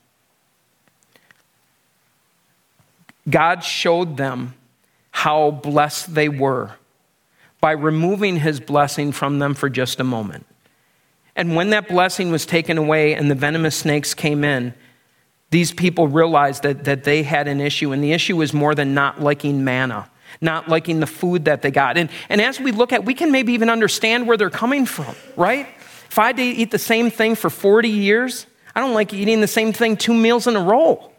God 3.28 3.64
showed 3.64 4.16
them 4.16 4.54
how 5.10 5.50
blessed 5.50 6.14
they 6.14 6.28
were 6.28 6.76
by 7.60 7.72
removing 7.72 8.36
his 8.36 8.60
blessing 8.60 9.12
from 9.12 9.38
them 9.38 9.54
for 9.54 9.68
just 9.68 10.00
a 10.00 10.04
moment. 10.04 10.46
And 11.36 11.54
when 11.54 11.70
that 11.70 11.88
blessing 11.88 12.30
was 12.30 12.46
taken 12.46 12.78
away 12.78 13.14
and 13.14 13.30
the 13.30 13.34
venomous 13.34 13.76
snakes 13.76 14.14
came 14.14 14.44
in, 14.44 14.74
these 15.50 15.72
people 15.72 16.08
realized 16.08 16.62
that, 16.62 16.84
that 16.84 17.04
they 17.04 17.22
had 17.22 17.48
an 17.48 17.60
issue. 17.60 17.92
And 17.92 18.02
the 18.02 18.12
issue 18.12 18.36
was 18.36 18.52
more 18.52 18.74
than 18.74 18.94
not 18.94 19.20
liking 19.20 19.64
manna, 19.64 20.10
not 20.40 20.68
liking 20.68 21.00
the 21.00 21.06
food 21.06 21.46
that 21.46 21.62
they 21.62 21.70
got. 21.70 21.96
And, 21.96 22.10
and 22.28 22.40
as 22.40 22.60
we 22.60 22.72
look 22.72 22.92
at, 22.92 23.04
we 23.04 23.14
can 23.14 23.32
maybe 23.32 23.52
even 23.52 23.68
understand 23.68 24.26
where 24.26 24.36
they're 24.36 24.50
coming 24.50 24.86
from, 24.86 25.14
right? 25.36 25.66
If 26.08 26.18
I 26.18 26.28
had 26.28 26.36
to 26.36 26.42
eat 26.42 26.70
the 26.70 26.78
same 26.78 27.10
thing 27.10 27.34
for 27.34 27.50
40 27.50 27.88
years, 27.88 28.46
I 28.74 28.80
don't 28.80 28.94
like 28.94 29.12
eating 29.12 29.40
the 29.40 29.48
same 29.48 29.72
thing 29.72 29.96
two 29.96 30.14
meals 30.14 30.46
in 30.46 30.56
a 30.56 30.60
row. 30.60 31.09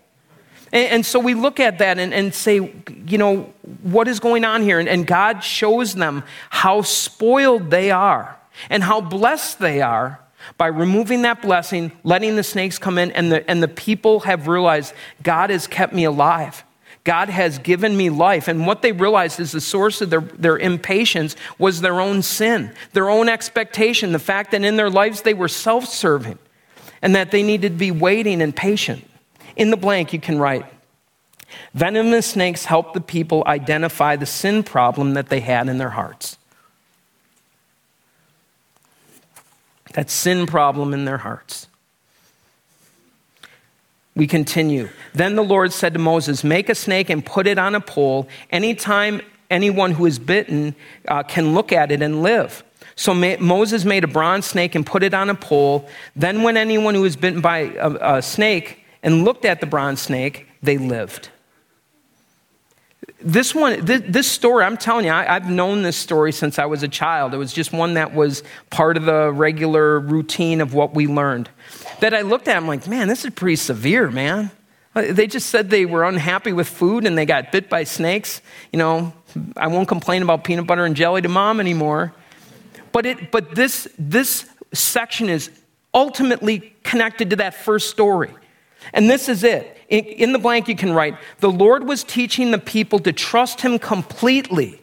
And, 0.72 0.88
and 0.92 1.06
so 1.06 1.20
we 1.20 1.34
look 1.34 1.60
at 1.60 1.80
that 1.80 2.00
and, 2.00 2.14
and, 2.14 2.34
say, 2.34 2.74
you 3.08 3.18
know, 3.18 3.54
what 3.84 4.08
is 4.08 4.20
going 4.20 4.46
on 4.46 4.64
here? 4.64 4.80
And, 4.80 4.90
and 4.90 5.06
God 5.06 5.44
shows 5.44 5.96
them 5.96 6.24
how 6.50 6.82
spoiled 6.82 7.70
they 7.70 7.92
are 7.92 8.38
and 8.70 8.84
how 8.84 9.02
blessed 9.02 9.60
they 9.60 9.82
are 9.82 10.20
by 10.58 10.68
removing 10.68 11.22
that 11.24 11.42
blessing, 11.42 11.92
letting 12.04 12.36
the 12.36 12.44
snakes 12.44 12.80
come 12.80 12.98
in, 12.98 13.12
and 13.12 13.32
the, 13.32 13.50
and 13.50 13.62
the 13.62 13.68
people 13.68 14.22
have 14.22 14.48
realized 14.48 14.94
God 15.22 15.50
has 15.50 15.68
kept 15.68 15.94
me 15.94 16.04
alive. 16.04 16.64
God 17.04 17.30
has 17.30 17.58
given 17.58 17.98
me 17.98 18.10
life. 18.10 18.48
And 18.48 18.68
what 18.68 18.84
they 18.84 18.92
realized 18.92 19.40
is 19.40 19.52
the 19.52 19.62
source 19.62 20.02
of 20.02 20.12
their, 20.12 20.22
their 20.22 20.58
impatience 20.58 21.36
was 21.58 21.82
their 21.82 22.00
own 22.00 22.22
sin, 22.22 22.74
their 22.94 23.10
own 23.10 23.28
expectation, 23.28 24.12
the 24.12 24.20
fact 24.20 24.52
that 24.52 24.64
in 24.64 24.76
their 24.76 24.90
lives 24.90 25.24
they 25.24 25.34
were 25.34 25.48
self 25.48 25.88
serving 25.88 26.38
and 27.02 27.16
that 27.16 27.32
they 27.32 27.42
needed 27.42 27.74
to 27.74 27.78
be 27.78 27.92
waiting 27.92 28.42
and 28.42 28.56
patient. 28.56 29.04
In 29.56 29.70
the 29.70 29.78
blank, 29.78 30.14
you 30.14 30.20
can 30.20 30.40
write 30.40 30.66
Venomous 31.74 32.28
snakes 32.28 32.66
help 32.66 32.94
the 32.94 33.02
people 33.02 33.44
identify 33.46 34.16
the 34.16 34.26
sin 34.26 34.64
problem 34.64 35.14
that 35.16 35.30
they 35.30 35.42
had 35.42 35.68
in 35.68 35.78
their 35.78 35.90
hearts. 35.90 36.38
That 39.94 40.10
sin 40.10 40.48
problem 40.48 40.94
in 40.94 41.06
their 41.06 41.18
hearts. 41.18 41.68
We 44.16 44.28
continue. 44.28 44.90
Then 45.14 45.36
the 45.36 45.44
Lord 45.44 45.74
said 45.74 45.94
to 45.94 46.00
Moses, 46.00 46.44
Make 46.44 46.70
a 46.70 46.76
snake 46.76 47.10
and 47.10 47.26
put 47.26 47.48
it 47.48 47.58
on 47.58 47.76
a 47.76 47.82
pole. 47.82 48.28
Anytime 48.50 49.22
anyone 49.50 49.92
who 49.92 50.06
is 50.06 50.20
bitten 50.20 50.76
uh, 51.08 51.24
can 51.24 51.54
look 51.54 51.72
at 51.72 51.92
it 51.92 52.02
and 52.02 52.22
live. 52.22 52.64
So 52.96 53.14
Moses 53.14 53.86
made 53.86 54.04
a 54.04 54.08
bronze 54.08 54.46
snake 54.46 54.76
and 54.76 54.86
put 54.86 55.02
it 55.04 55.14
on 55.14 55.30
a 55.30 55.36
pole. 55.36 55.88
Then, 56.16 56.44
when 56.44 56.58
anyone 56.58 56.94
who 56.94 57.02
was 57.02 57.16
bitten 57.16 57.42
by 57.42 57.60
a, 57.60 58.18
a 58.18 58.22
snake 58.22 58.81
and 59.04 59.24
looked 59.24 59.46
at 59.46 59.60
the 59.60 59.66
bronze 59.66 60.02
snake, 60.02 60.48
they 60.62 60.78
lived. 60.78 61.30
This 63.20 63.54
one, 63.54 63.86
this, 63.86 64.30
story, 64.30 64.64
I'm 64.64 64.78
telling 64.78 65.06
you, 65.06 65.12
I've 65.12 65.50
known 65.50 65.84
this 65.84 65.96
story 65.96 66.32
since 66.32 66.58
I 66.58 66.66
was 66.66 66.82
a 66.82 66.88
child. 66.88 67.34
It 67.34 67.38
was 67.38 67.54
just 67.54 67.72
one 67.72 67.94
that 67.94 68.16
was 68.16 68.44
part 68.72 68.98
of 68.98 69.06
the 69.06 69.32
regular 69.32 70.00
routine 70.00 70.60
of 70.60 70.74
what 70.74 70.96
we 70.96 71.06
learned. 71.06 71.50
That 72.00 72.16
I 72.16 72.22
looked 72.22 72.48
at, 72.48 72.58
I'm 72.58 72.68
like, 72.68 72.88
man, 72.88 73.08
this 73.08 73.24
is 73.24 73.32
pretty 73.32 73.58
severe, 73.58 74.10
man. 74.10 74.50
Uh, 74.96 75.04
they 75.12 75.28
just 75.28 75.50
said 75.50 75.70
they 75.70 75.86
were 75.86 76.04
unhappy 76.04 76.52
with 76.52 76.68
food 76.68 77.06
and 77.06 77.18
they 77.18 77.26
got 77.26 77.52
bit 77.52 77.70
by 77.70 77.84
snakes. 77.84 78.42
You 78.72 78.80
know, 78.80 79.14
I 79.56 79.68
won't 79.68 79.88
complain 79.88 80.24
about 80.24 80.44
peanut 80.44 80.66
butter 80.66 80.86
and 80.86 80.96
jelly 80.96 81.22
to 81.22 81.30
mom 81.30 81.60
anymore. 81.60 82.14
But, 82.92 83.06
it, 83.06 83.32
but 83.32 83.56
this, 83.56 83.88
this 83.98 84.50
section 84.74 85.30
is 85.30 85.50
ultimately 85.94 86.74
connected 86.84 87.30
to 87.30 87.36
that 87.38 87.54
first 87.54 87.90
story. 87.90 88.32
And 88.94 89.10
this 89.10 89.30
is 89.30 89.44
it. 89.44 89.78
In, 89.90 90.32
the 90.32 90.40
blank, 90.40 90.68
you 90.68 90.76
can 90.76 90.94
write 90.94 91.18
The 91.40 91.52
Lord 91.52 91.88
was 91.88 92.04
teaching 92.04 92.52
the 92.52 92.58
people 92.58 93.00
to 93.00 93.12
trust 93.12 93.62
Him 93.62 93.80
completely, 93.80 94.82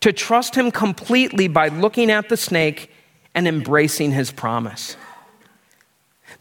to 0.00 0.12
trust 0.12 0.54
Him 0.54 0.70
completely 0.70 1.48
by 1.48 1.68
looking 1.68 2.10
at 2.10 2.28
the 2.28 2.36
snake 2.36 2.90
and 3.34 3.46
embracing 3.46 4.12
His 4.12 4.30
promise. 4.30 4.96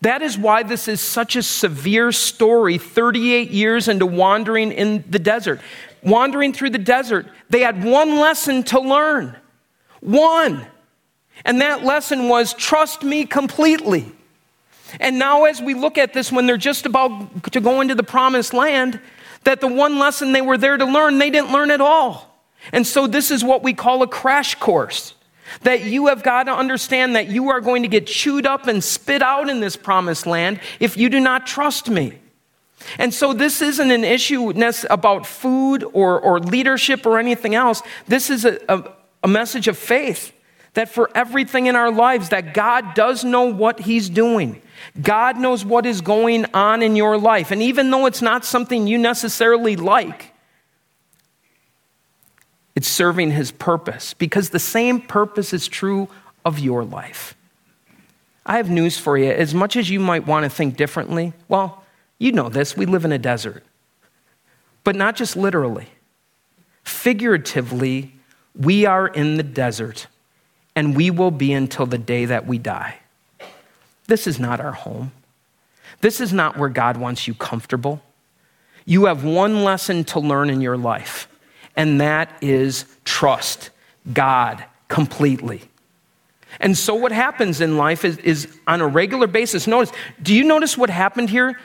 That 0.02 0.22
is 0.22 0.38
why 0.38 0.64
this 0.64 0.88
is 0.88 1.02
such 1.02 1.36
a 1.36 1.44
severe 1.44 2.12
story 2.12 2.78
38 2.78 3.52
years 3.52 3.88
into 3.88 4.06
wandering 4.06 4.72
in 4.72 5.04
the 5.10 5.20
desert. 5.20 5.62
Wandering 6.04 6.54
through 6.54 6.72
the 6.72 6.78
desert, 6.78 7.28
they 7.50 7.62
had 7.62 7.84
one 7.84 8.20
lesson 8.20 8.64
to 8.64 8.80
learn. 8.80 9.36
One. 10.02 10.66
And 11.44 11.62
that 11.62 11.84
lesson 11.84 12.30
was 12.30 12.54
trust 12.54 13.04
me 13.04 13.26
completely. 13.26 14.12
And 15.00 15.18
now, 15.20 15.46
as 15.46 15.62
we 15.62 15.74
look 15.74 15.98
at 15.98 16.14
this, 16.14 16.32
when 16.32 16.46
they're 16.46 16.58
just 16.58 16.86
about 16.86 17.52
to 17.52 17.62
go 17.62 17.82
into 17.82 17.96
the 17.96 18.04
promised 18.04 18.54
land, 18.54 19.00
that 19.44 19.62
the 19.62 19.68
one 19.68 20.00
lesson 20.00 20.32
they 20.32 20.42
were 20.42 20.58
there 20.58 20.78
to 20.78 20.86
learn, 20.86 21.18
they 21.18 21.30
didn't 21.30 21.52
learn 21.52 21.72
at 21.72 21.82
all. 21.82 22.44
And 22.72 22.86
so, 22.86 23.08
this 23.08 23.32
is 23.32 23.44
what 23.44 23.64
we 23.64 23.74
call 23.74 24.04
a 24.04 24.08
crash 24.08 24.56
course. 24.56 25.14
That 25.62 25.84
you 25.84 26.08
have 26.08 26.24
got 26.24 26.44
to 26.44 26.54
understand 26.54 27.16
that 27.16 27.28
you 27.28 27.50
are 27.50 27.62
going 27.62 27.84
to 27.84 27.88
get 27.88 28.08
chewed 28.08 28.46
up 28.46 28.68
and 28.68 28.84
spit 28.84 29.22
out 29.22 29.48
in 29.48 29.60
this 29.60 29.76
promised 29.76 30.26
land 30.26 30.60
if 30.80 30.98
you 30.98 31.10
do 31.10 31.20
not 31.20 31.46
trust 31.46 31.88
me. 31.90 32.20
And 32.98 33.14
so, 33.14 33.34
this 33.34 33.62
isn't 33.62 33.92
an 33.92 34.04
issue 34.04 34.52
about 34.90 35.26
food 35.26 35.84
or, 35.94 36.20
or 36.20 36.40
leadership 36.40 37.06
or 37.06 37.18
anything 37.18 37.56
else. 37.56 37.82
This 38.08 38.30
is 38.30 38.46
a, 38.46 38.60
a, 38.70 38.92
a 39.24 39.28
message 39.28 39.68
of 39.68 39.78
faith 39.78 40.35
that 40.76 40.90
for 40.90 41.10
everything 41.16 41.66
in 41.66 41.76
our 41.76 41.92
lives, 41.92 42.30
that 42.30 42.54
God 42.54 42.94
does 42.94 43.24
know 43.24 43.46
what 43.46 43.80
He's 43.80 44.10
doing. 44.10 44.62
God 45.02 45.38
knows 45.38 45.66
what 45.66 45.86
is 45.86 46.02
going 46.02 46.46
on 46.54 46.82
in 46.82 46.96
your 46.96 47.18
life. 47.18 47.52
And 47.52 47.62
even 47.62 47.90
though 47.90 48.06
it's 48.06 48.22
not 48.22 48.46
something 48.46 48.88
you 48.88 48.98
necessarily 48.98 49.76
like, 49.76 50.34
It's 52.76 52.90
serving 52.90 53.32
his 53.32 53.52
purpose 53.52 54.14
because 54.14 54.50
the 54.50 54.60
same 54.60 55.00
purpose 55.00 55.54
is 55.54 55.68
true 55.68 56.10
of 56.44 56.60
your 56.60 56.84
life. 56.84 57.36
I 58.46 58.58
have 58.58 58.70
news 58.70 58.98
for 59.00 59.18
you. 59.18 59.32
As 59.32 59.54
much 59.54 59.78
as 59.78 59.90
you 59.90 60.00
might 60.00 60.28
want 60.28 60.44
to 60.44 60.50
think 60.50 60.76
differently, 60.76 61.32
well, 61.48 61.84
you 62.20 62.34
know 62.34 62.50
this, 62.50 62.76
we 62.76 62.86
live 62.86 63.06
in 63.06 63.14
a 63.14 63.18
desert. 63.18 63.64
But 64.84 64.96
not 64.96 65.16
just 65.16 65.38
literally. 65.38 65.88
Figuratively, 66.84 68.14
we 68.54 68.86
are 68.86 69.08
in 69.08 69.38
the 69.38 69.44
desert 69.44 70.08
and 70.76 70.96
we 70.96 71.10
will 71.10 71.32
be 71.32 71.54
until 71.54 71.86
the 71.86 71.98
day 71.98 72.26
that 72.26 72.46
we 72.46 72.58
die. 72.58 72.98
This 74.08 74.28
is 74.28 74.40
not 74.40 74.60
our 74.60 74.74
home. 74.74 75.12
This 76.02 76.20
is 76.20 76.34
not 76.34 76.58
where 76.58 76.70
God 76.70 76.98
wants 76.98 77.28
you 77.28 77.34
comfortable. 77.34 78.02
You 78.86 79.06
have 79.06 79.24
one 79.24 79.64
lesson 79.64 80.04
to 80.06 80.20
learn 80.20 80.50
in 80.50 80.62
your 80.62 80.78
life, 80.78 81.28
and 81.76 82.00
that 82.02 82.32
is 82.42 82.86
trust 83.04 83.72
God 84.14 84.64
completely. 84.88 85.64
And 86.60 86.78
so, 86.78 86.94
what 86.94 87.12
happens 87.12 87.60
in 87.62 87.78
life 87.78 88.06
is, 88.06 88.18
is 88.20 88.48
on 88.68 88.82
a 88.82 88.88
regular 88.88 89.28
basis. 89.28 89.68
Notice, 89.68 89.92
do 90.22 90.34
you 90.34 90.44
notice 90.44 90.78
what 90.78 90.90
happened 90.90 91.30
here? 91.30 91.60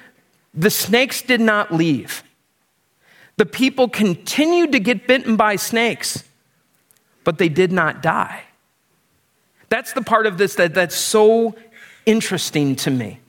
The 0.55 0.70
snakes 0.70 1.23
did 1.23 1.40
not 1.40 1.73
leave. 1.73 2.25
The 3.37 3.46
people 3.46 3.88
continued 3.88 4.73
to 4.73 4.81
get 4.81 5.07
bitten 5.07 5.37
by 5.37 5.57
snakes, 5.57 6.25
but 7.25 7.38
they 7.38 7.49
did 7.49 7.70
not 7.70 8.03
die. 8.03 8.44
That's 9.70 9.94
the 9.94 10.02
part 10.02 10.26
of 10.26 10.37
this 10.37 10.56
that, 10.56 10.74
that's 10.74 10.96
so 10.96 11.54
interesting 12.04 12.76
to 12.76 12.90
me. 12.90 13.20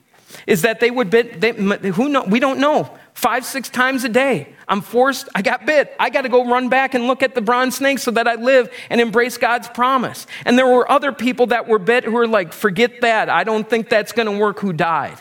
Is 0.46 0.62
that 0.62 0.80
they 0.80 0.90
would 0.90 1.08
bit, 1.08 1.40
they, 1.40 1.52
who 1.52 2.08
know, 2.08 2.24
we 2.24 2.40
don't 2.40 2.58
know 2.58 2.90
five, 3.14 3.44
six 3.44 3.68
times 3.68 4.04
a 4.04 4.08
day. 4.08 4.54
I'm 4.66 4.80
forced, 4.80 5.28
I 5.34 5.42
got 5.42 5.66
bit. 5.66 5.94
I 6.00 6.10
got 6.10 6.22
to 6.22 6.28
go 6.28 6.48
run 6.48 6.68
back 6.68 6.94
and 6.94 7.06
look 7.06 7.22
at 7.22 7.34
the 7.34 7.40
bronze 7.40 7.76
snake 7.76 7.98
so 7.98 8.10
that 8.12 8.26
I 8.26 8.34
live 8.34 8.72
and 8.90 9.00
embrace 9.00 9.38
God's 9.38 9.68
promise. 9.68 10.26
And 10.44 10.58
there 10.58 10.66
were 10.66 10.90
other 10.90 11.12
people 11.12 11.46
that 11.48 11.68
were 11.68 11.78
bit 11.78 12.04
who 12.04 12.12
were 12.12 12.26
like, 12.26 12.52
forget 12.52 13.02
that. 13.02 13.28
I 13.28 13.44
don't 13.44 13.68
think 13.68 13.88
that's 13.88 14.12
going 14.12 14.26
to 14.26 14.36
work, 14.36 14.58
who 14.58 14.72
died. 14.72 15.20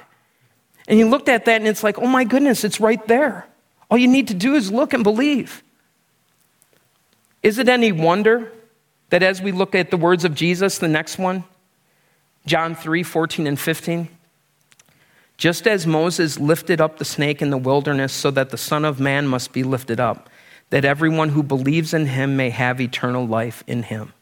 And 0.88 0.98
you 0.98 1.08
looked 1.08 1.30
at 1.30 1.46
that 1.46 1.58
and 1.58 1.68
it's 1.68 1.84
like, 1.84 2.00
oh 2.00 2.08
my 2.08 2.24
goodness, 2.24 2.64
it's 2.64 2.80
right 2.80 3.06
there. 3.08 3.48
All 3.92 3.98
you 3.98 4.08
need 4.08 4.30
to 4.30 4.34
do 4.34 4.56
is 4.56 4.72
look 4.72 4.94
and 4.94 5.04
believe. 5.04 5.62
Is 7.44 7.60
it 7.60 7.70
any 7.70 7.92
wonder 7.92 8.52
that 9.12 9.22
as 9.22 9.42
we 9.42 9.52
look 9.52 9.76
at 9.76 9.92
the 9.92 9.98
words 9.98 10.26
of 10.26 10.34
Jesus, 10.34 10.80
the 10.80 10.88
next 10.88 11.20
one, 11.20 11.44
John 12.48 12.74
3 12.74 13.04
14 13.04 13.46
and 13.46 13.60
15, 13.60 14.10
just 15.38 15.68
as 15.68 15.86
Moses 15.86 16.40
lifted 16.40 16.82
up 16.82 16.98
the 16.98 17.06
snake 17.06 17.42
in 17.42 17.52
the 17.52 17.58
wilderness, 17.58 18.14
so 18.14 18.32
that 18.32 18.50
the 18.50 18.58
Son 18.58 18.84
of 18.84 19.00
Man 19.00 19.28
must 19.28 19.54
be 19.54 19.64
lifted 19.64 20.00
up, 20.00 20.30
that 20.72 20.86
everyone 20.86 21.30
who 21.30 21.44
believes 21.44 21.94
in 21.94 22.08
him 22.08 22.36
may 22.36 22.50
have 22.50 22.82
eternal 22.82 23.28
life 23.28 23.64
in 23.68 23.84
him. 23.84 24.14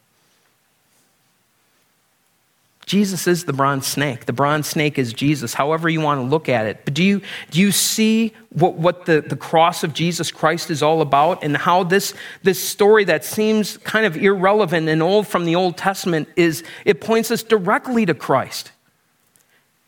Jesus 2.90 3.28
is 3.28 3.44
the 3.44 3.52
bronze 3.52 3.86
snake. 3.86 4.26
The 4.26 4.32
bronze 4.32 4.66
snake 4.66 4.98
is 4.98 5.12
Jesus, 5.12 5.54
however 5.54 5.88
you 5.88 6.00
want 6.00 6.18
to 6.18 6.24
look 6.24 6.48
at 6.48 6.66
it. 6.66 6.80
But 6.84 6.92
do 6.92 7.04
you, 7.04 7.22
do 7.52 7.60
you 7.60 7.70
see 7.70 8.32
what, 8.48 8.74
what 8.74 9.06
the, 9.06 9.20
the 9.20 9.36
cross 9.36 9.84
of 9.84 9.94
Jesus 9.94 10.32
Christ 10.32 10.72
is 10.72 10.82
all 10.82 11.00
about 11.00 11.44
and 11.44 11.56
how 11.56 11.84
this, 11.84 12.14
this 12.42 12.60
story 12.60 13.04
that 13.04 13.24
seems 13.24 13.76
kind 13.76 14.06
of 14.06 14.16
irrelevant 14.16 14.88
and 14.88 15.04
old 15.04 15.28
from 15.28 15.44
the 15.44 15.54
Old 15.54 15.76
Testament 15.76 16.28
is, 16.34 16.64
it 16.84 17.00
points 17.00 17.30
us 17.30 17.44
directly 17.44 18.06
to 18.06 18.12
Christ. 18.14 18.72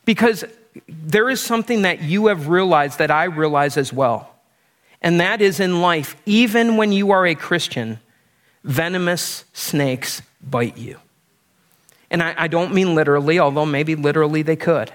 Because 0.04 0.44
there 0.86 1.28
is 1.28 1.40
something 1.40 1.82
that 1.82 2.02
you 2.02 2.28
have 2.28 2.46
realized 2.46 3.00
that 3.00 3.10
I 3.10 3.24
realize 3.24 3.76
as 3.76 3.92
well. 3.92 4.32
And 5.00 5.18
that 5.18 5.40
is 5.40 5.58
in 5.58 5.80
life, 5.80 6.14
even 6.24 6.76
when 6.76 6.92
you 6.92 7.10
are 7.10 7.26
a 7.26 7.34
Christian, 7.34 7.98
venomous 8.62 9.44
snakes 9.52 10.22
bite 10.40 10.78
you. 10.78 10.98
And 12.12 12.22
I, 12.22 12.34
I 12.36 12.46
don't 12.46 12.72
mean 12.72 12.94
literally, 12.94 13.40
although 13.40 13.66
maybe 13.66 13.96
literally 13.96 14.42
they 14.42 14.54
could. 14.54 14.92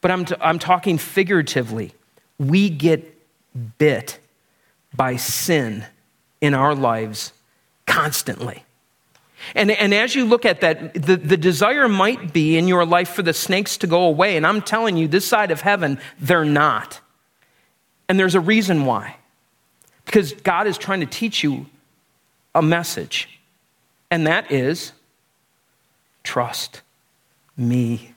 But 0.00 0.10
I'm, 0.12 0.24
t- 0.24 0.36
I'm 0.40 0.58
talking 0.58 0.96
figuratively. 0.96 1.92
We 2.38 2.70
get 2.70 3.20
bit 3.78 4.18
by 4.94 5.16
sin 5.16 5.84
in 6.40 6.54
our 6.54 6.74
lives 6.74 7.32
constantly. 7.86 8.64
And, 9.54 9.70
and 9.70 9.92
as 9.92 10.14
you 10.14 10.24
look 10.24 10.46
at 10.46 10.60
that, 10.62 10.94
the, 10.94 11.16
the 11.16 11.36
desire 11.36 11.88
might 11.88 12.32
be 12.32 12.56
in 12.56 12.68
your 12.68 12.86
life 12.86 13.10
for 13.10 13.22
the 13.22 13.34
snakes 13.34 13.76
to 13.78 13.86
go 13.86 14.04
away. 14.04 14.36
And 14.36 14.46
I'm 14.46 14.62
telling 14.62 14.96
you, 14.96 15.08
this 15.08 15.26
side 15.26 15.50
of 15.50 15.60
heaven, 15.60 15.98
they're 16.18 16.44
not. 16.44 17.00
And 18.08 18.18
there's 18.18 18.34
a 18.34 18.40
reason 18.40 18.86
why. 18.86 19.16
Because 20.06 20.32
God 20.32 20.66
is 20.66 20.78
trying 20.78 21.00
to 21.00 21.06
teach 21.06 21.42
you 21.42 21.66
a 22.54 22.62
message, 22.62 23.40
and 24.10 24.26
that 24.26 24.52
is 24.52 24.92
trust 26.24 26.82
me 27.56 28.14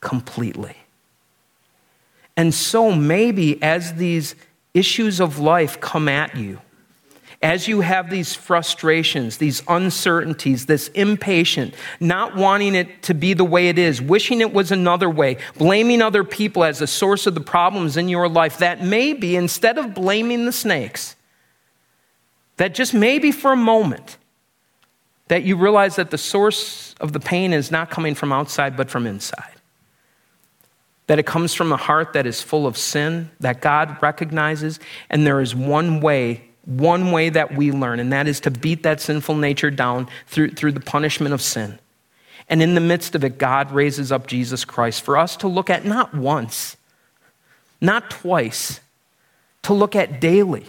completely. 0.00 0.76
And 2.36 2.52
so 2.52 2.92
maybe 2.92 3.62
as 3.62 3.94
these 3.94 4.34
issues 4.74 5.20
of 5.20 5.38
life 5.38 5.80
come 5.80 6.08
at 6.08 6.36
you, 6.36 6.60
as 7.42 7.68
you 7.68 7.82
have 7.82 8.10
these 8.10 8.34
frustrations, 8.34 9.36
these 9.36 9.62
uncertainties, 9.68 10.66
this 10.66 10.88
impatient, 10.88 11.74
not 12.00 12.34
wanting 12.34 12.74
it 12.74 13.02
to 13.04 13.14
be 13.14 13.34
the 13.34 13.44
way 13.44 13.68
it 13.68 13.78
is, 13.78 14.00
wishing 14.00 14.40
it 14.40 14.52
was 14.52 14.72
another 14.72 15.08
way, 15.08 15.36
blaming 15.58 16.00
other 16.00 16.24
people 16.24 16.64
as 16.64 16.78
the 16.78 16.86
source 16.86 17.26
of 17.26 17.34
the 17.34 17.40
problems 17.40 17.96
in 17.96 18.08
your 18.08 18.28
life, 18.28 18.58
that 18.58 18.82
maybe 18.82 19.36
instead 19.36 19.76
of 19.78 19.94
blaming 19.94 20.46
the 20.46 20.52
snakes, 20.52 21.14
that 22.56 22.74
just 22.74 22.94
maybe 22.94 23.30
for 23.30 23.52
a 23.52 23.56
moment, 23.56 24.16
that 25.28 25.42
you 25.44 25.56
realize 25.56 25.96
that 25.96 26.10
the 26.10 26.18
source 26.18 26.94
of 27.00 27.12
the 27.12 27.20
pain 27.20 27.52
is 27.52 27.70
not 27.70 27.90
coming 27.90 28.14
from 28.14 28.32
outside 28.32 28.76
but 28.76 28.90
from 28.90 29.06
inside. 29.06 29.52
That 31.08 31.18
it 31.18 31.26
comes 31.26 31.54
from 31.54 31.72
a 31.72 31.76
heart 31.76 32.12
that 32.14 32.26
is 32.26 32.42
full 32.42 32.66
of 32.66 32.76
sin, 32.76 33.30
that 33.40 33.60
God 33.60 33.96
recognizes, 34.02 34.80
and 35.08 35.26
there 35.26 35.40
is 35.40 35.54
one 35.54 36.00
way 36.00 36.46
one 36.66 37.12
way 37.12 37.28
that 37.30 37.54
we 37.54 37.70
learn, 37.70 38.00
and 38.00 38.12
that 38.12 38.26
is 38.26 38.40
to 38.40 38.50
beat 38.50 38.82
that 38.82 39.00
sinful 39.00 39.36
nature 39.36 39.70
down 39.70 40.08
through, 40.26 40.50
through 40.50 40.72
the 40.72 40.80
punishment 40.80 41.32
of 41.32 41.40
sin. 41.40 41.78
And 42.48 42.60
in 42.60 42.74
the 42.74 42.80
midst 42.80 43.14
of 43.14 43.24
it, 43.24 43.38
God 43.38 43.70
raises 43.72 44.12
up 44.12 44.26
Jesus 44.26 44.64
Christ 44.64 45.02
for 45.02 45.16
us 45.16 45.36
to 45.38 45.48
look 45.48 45.70
at 45.70 45.84
not 45.84 46.12
once, 46.12 46.76
not 47.80 48.10
twice, 48.10 48.80
to 49.62 49.72
look 49.72 49.96
at 49.96 50.20
daily. 50.20 50.66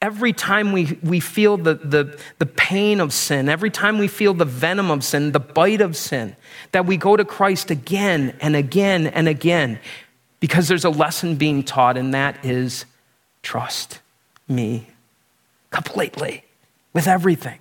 Every 0.00 0.32
time 0.32 0.70
we, 0.70 0.98
we 1.02 1.18
feel 1.18 1.56
the, 1.56 1.74
the, 1.74 2.20
the 2.38 2.46
pain 2.46 3.00
of 3.00 3.12
sin, 3.12 3.48
every 3.48 3.70
time 3.70 3.98
we 3.98 4.06
feel 4.06 4.32
the 4.32 4.44
venom 4.44 4.90
of 4.92 5.02
sin, 5.02 5.32
the 5.32 5.40
bite 5.40 5.80
of 5.80 5.96
sin, 5.96 6.36
that 6.70 6.86
we 6.86 6.96
go 6.96 7.16
to 7.16 7.24
Christ 7.24 7.70
again 7.70 8.36
and 8.40 8.54
again 8.54 9.08
and 9.08 9.26
again 9.28 9.80
because 10.40 10.68
there's 10.68 10.84
a 10.84 10.90
lesson 10.90 11.36
being 11.36 11.62
taught, 11.62 11.96
and 11.96 12.14
that 12.14 12.44
is 12.44 12.84
trust 13.42 14.00
me 14.46 14.86
completely 15.70 16.44
with 16.92 17.06
everything. 17.06 17.58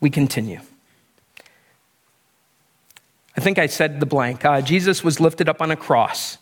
We 0.00 0.10
continue. 0.10 0.60
I 3.36 3.40
think 3.40 3.58
I 3.58 3.66
said 3.66 4.00
the 4.00 4.06
blank. 4.06 4.44
Uh, 4.44 4.60
Jesus 4.60 5.04
was 5.04 5.20
lifted 5.20 5.48
up 5.48 5.62
on 5.62 5.70
a 5.70 5.76
cross. 5.76 6.38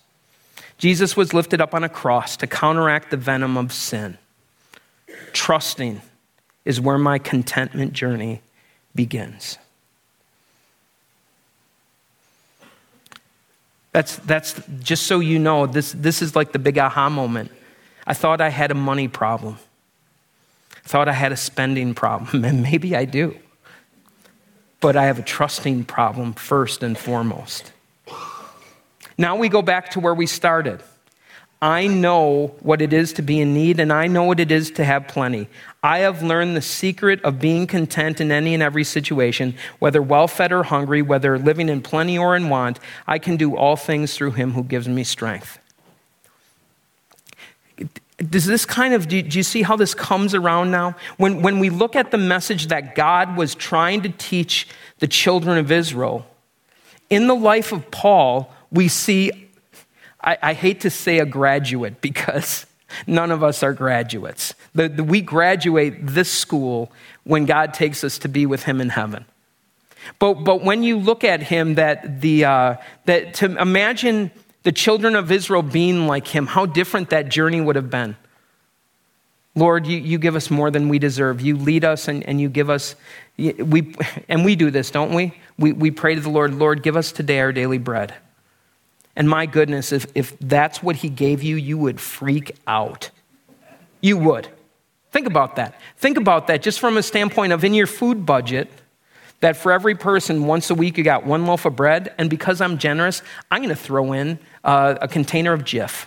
Jesus 0.78 1.16
was 1.16 1.34
lifted 1.34 1.60
up 1.60 1.74
on 1.74 1.82
a 1.84 1.88
cross 1.88 2.36
to 2.38 2.46
counteract 2.46 3.10
the 3.10 3.16
venom 3.16 3.56
of 3.56 3.72
sin. 3.72 4.16
Trusting 5.32 6.00
is 6.64 6.80
where 6.80 6.98
my 6.98 7.18
contentment 7.18 7.92
journey 7.92 8.40
begins. 8.94 9.58
That's, 13.92 14.16
that's 14.18 14.60
just 14.80 15.06
so 15.06 15.18
you 15.18 15.38
know, 15.38 15.66
this, 15.66 15.92
this 15.92 16.22
is 16.22 16.36
like 16.36 16.52
the 16.52 16.58
big 16.58 16.78
aha 16.78 17.08
moment. 17.10 17.50
I 18.06 18.14
thought 18.14 18.40
I 18.40 18.50
had 18.50 18.70
a 18.70 18.74
money 18.74 19.08
problem. 19.08 19.58
I 20.84 20.88
thought 20.88 21.08
I 21.08 21.12
had 21.12 21.32
a 21.32 21.36
spending 21.36 21.94
problem, 21.94 22.44
and 22.44 22.62
maybe 22.62 22.94
I 22.94 23.04
do. 23.04 23.36
But 24.80 24.94
I 24.94 25.06
have 25.06 25.18
a 25.18 25.22
trusting 25.22 25.84
problem 25.84 26.34
first 26.34 26.84
and 26.84 26.96
foremost. 26.96 27.72
Now 29.18 29.36
we 29.36 29.48
go 29.48 29.62
back 29.62 29.90
to 29.90 30.00
where 30.00 30.14
we 30.14 30.26
started. 30.26 30.80
I 31.60 31.88
know 31.88 32.54
what 32.60 32.80
it 32.80 32.92
is 32.92 33.14
to 33.14 33.22
be 33.22 33.40
in 33.40 33.52
need, 33.52 33.80
and 33.80 33.92
I 33.92 34.06
know 34.06 34.22
what 34.22 34.38
it 34.38 34.52
is 34.52 34.70
to 34.72 34.84
have 34.84 35.08
plenty. 35.08 35.48
I 35.82 35.98
have 35.98 36.22
learned 36.22 36.56
the 36.56 36.62
secret 36.62 37.20
of 37.24 37.40
being 37.40 37.66
content 37.66 38.20
in 38.20 38.30
any 38.30 38.54
and 38.54 38.62
every 38.62 38.84
situation, 38.84 39.56
whether 39.80 40.00
well 40.00 40.28
fed 40.28 40.52
or 40.52 40.62
hungry, 40.62 41.02
whether 41.02 41.36
living 41.36 41.68
in 41.68 41.82
plenty 41.82 42.16
or 42.16 42.36
in 42.36 42.48
want. 42.48 42.78
I 43.08 43.18
can 43.18 43.36
do 43.36 43.56
all 43.56 43.74
things 43.74 44.14
through 44.14 44.32
him 44.32 44.52
who 44.52 44.62
gives 44.62 44.88
me 44.88 45.02
strength. 45.02 45.58
Does 48.18 48.46
this 48.46 48.64
kind 48.64 48.94
of, 48.94 49.08
do 49.08 49.16
you 49.16 49.42
see 49.42 49.62
how 49.62 49.76
this 49.76 49.94
comes 49.94 50.34
around 50.34 50.70
now? 50.70 50.96
When, 51.16 51.42
when 51.42 51.58
we 51.58 51.70
look 51.70 51.96
at 51.96 52.12
the 52.12 52.18
message 52.18 52.68
that 52.68 52.94
God 52.94 53.36
was 53.36 53.56
trying 53.56 54.02
to 54.02 54.10
teach 54.10 54.68
the 54.98 55.08
children 55.08 55.58
of 55.58 55.72
Israel, 55.72 56.24
in 57.10 57.26
the 57.26 57.34
life 57.34 57.72
of 57.72 57.90
Paul, 57.90 58.52
we 58.70 58.88
see, 58.88 59.48
I, 60.20 60.38
I 60.42 60.52
hate 60.54 60.80
to 60.82 60.90
say 60.90 61.18
a 61.18 61.26
graduate 61.26 62.00
because 62.00 62.66
None 63.06 63.30
of 63.30 63.42
us 63.42 63.62
are 63.62 63.72
graduates. 63.72 64.54
The, 64.74 64.88
the, 64.88 65.04
we 65.04 65.20
graduate 65.20 65.94
this 66.00 66.30
school 66.30 66.90
when 67.24 67.44
God 67.44 67.74
takes 67.74 68.02
us 68.02 68.18
to 68.18 68.28
be 68.28 68.46
with 68.46 68.64
Him 68.64 68.80
in 68.80 68.90
heaven. 68.90 69.24
But, 70.18 70.34
but 70.34 70.62
when 70.62 70.82
you 70.82 70.98
look 70.98 71.24
at 71.24 71.42
Him, 71.42 71.74
that, 71.74 72.20
the, 72.20 72.44
uh, 72.44 72.76
that 73.04 73.34
to 73.34 73.60
imagine 73.60 74.30
the 74.62 74.72
children 74.72 75.16
of 75.16 75.30
Israel 75.30 75.62
being 75.62 76.06
like 76.06 76.26
Him, 76.26 76.46
how 76.46 76.66
different 76.66 77.10
that 77.10 77.28
journey 77.28 77.60
would 77.60 77.76
have 77.76 77.90
been. 77.90 78.16
Lord, 79.54 79.86
you, 79.86 79.98
you 79.98 80.18
give 80.18 80.36
us 80.36 80.50
more 80.50 80.70
than 80.70 80.88
we 80.88 80.98
deserve. 80.98 81.40
You 81.40 81.56
lead 81.56 81.84
us 81.84 82.08
and, 82.08 82.22
and 82.24 82.40
you 82.40 82.48
give 82.48 82.70
us, 82.70 82.94
we, 83.36 83.94
and 84.28 84.44
we 84.44 84.56
do 84.56 84.70
this, 84.70 84.90
don't 84.90 85.12
we? 85.12 85.34
we? 85.58 85.72
We 85.72 85.90
pray 85.90 86.14
to 86.14 86.20
the 86.20 86.30
Lord, 86.30 86.54
Lord, 86.54 86.82
give 86.82 86.96
us 86.96 87.12
today 87.12 87.40
our 87.40 87.52
daily 87.52 87.78
bread. 87.78 88.14
And 89.18 89.28
my 89.28 89.46
goodness, 89.46 89.92
if, 89.92 90.06
if 90.14 90.38
that's 90.38 90.80
what 90.80 90.96
He 90.96 91.08
gave 91.08 91.42
you, 91.42 91.56
you 91.56 91.76
would 91.76 92.00
freak 92.00 92.56
out. 92.68 93.10
You 94.00 94.16
would. 94.16 94.48
Think 95.10 95.26
about 95.26 95.56
that. 95.56 95.78
Think 95.96 96.16
about 96.16 96.46
that 96.46 96.62
just 96.62 96.78
from 96.78 96.96
a 96.96 97.02
standpoint 97.02 97.52
of 97.52 97.64
in 97.64 97.74
your 97.74 97.88
food 97.88 98.24
budget, 98.24 98.70
that 99.40 99.56
for 99.56 99.72
every 99.72 99.96
person 99.96 100.46
once 100.46 100.70
a 100.70 100.74
week 100.74 100.96
you 100.96 101.02
got 101.02 101.26
one 101.26 101.46
loaf 101.46 101.64
of 101.64 101.74
bread, 101.74 102.14
and 102.16 102.30
because 102.30 102.60
I'm 102.60 102.78
generous, 102.78 103.22
I'm 103.50 103.60
going 103.60 103.74
to 103.74 103.76
throw 103.76 104.12
in 104.12 104.38
uh, 104.62 104.94
a 105.00 105.08
container 105.08 105.52
of 105.52 105.64
Jif. 105.64 106.06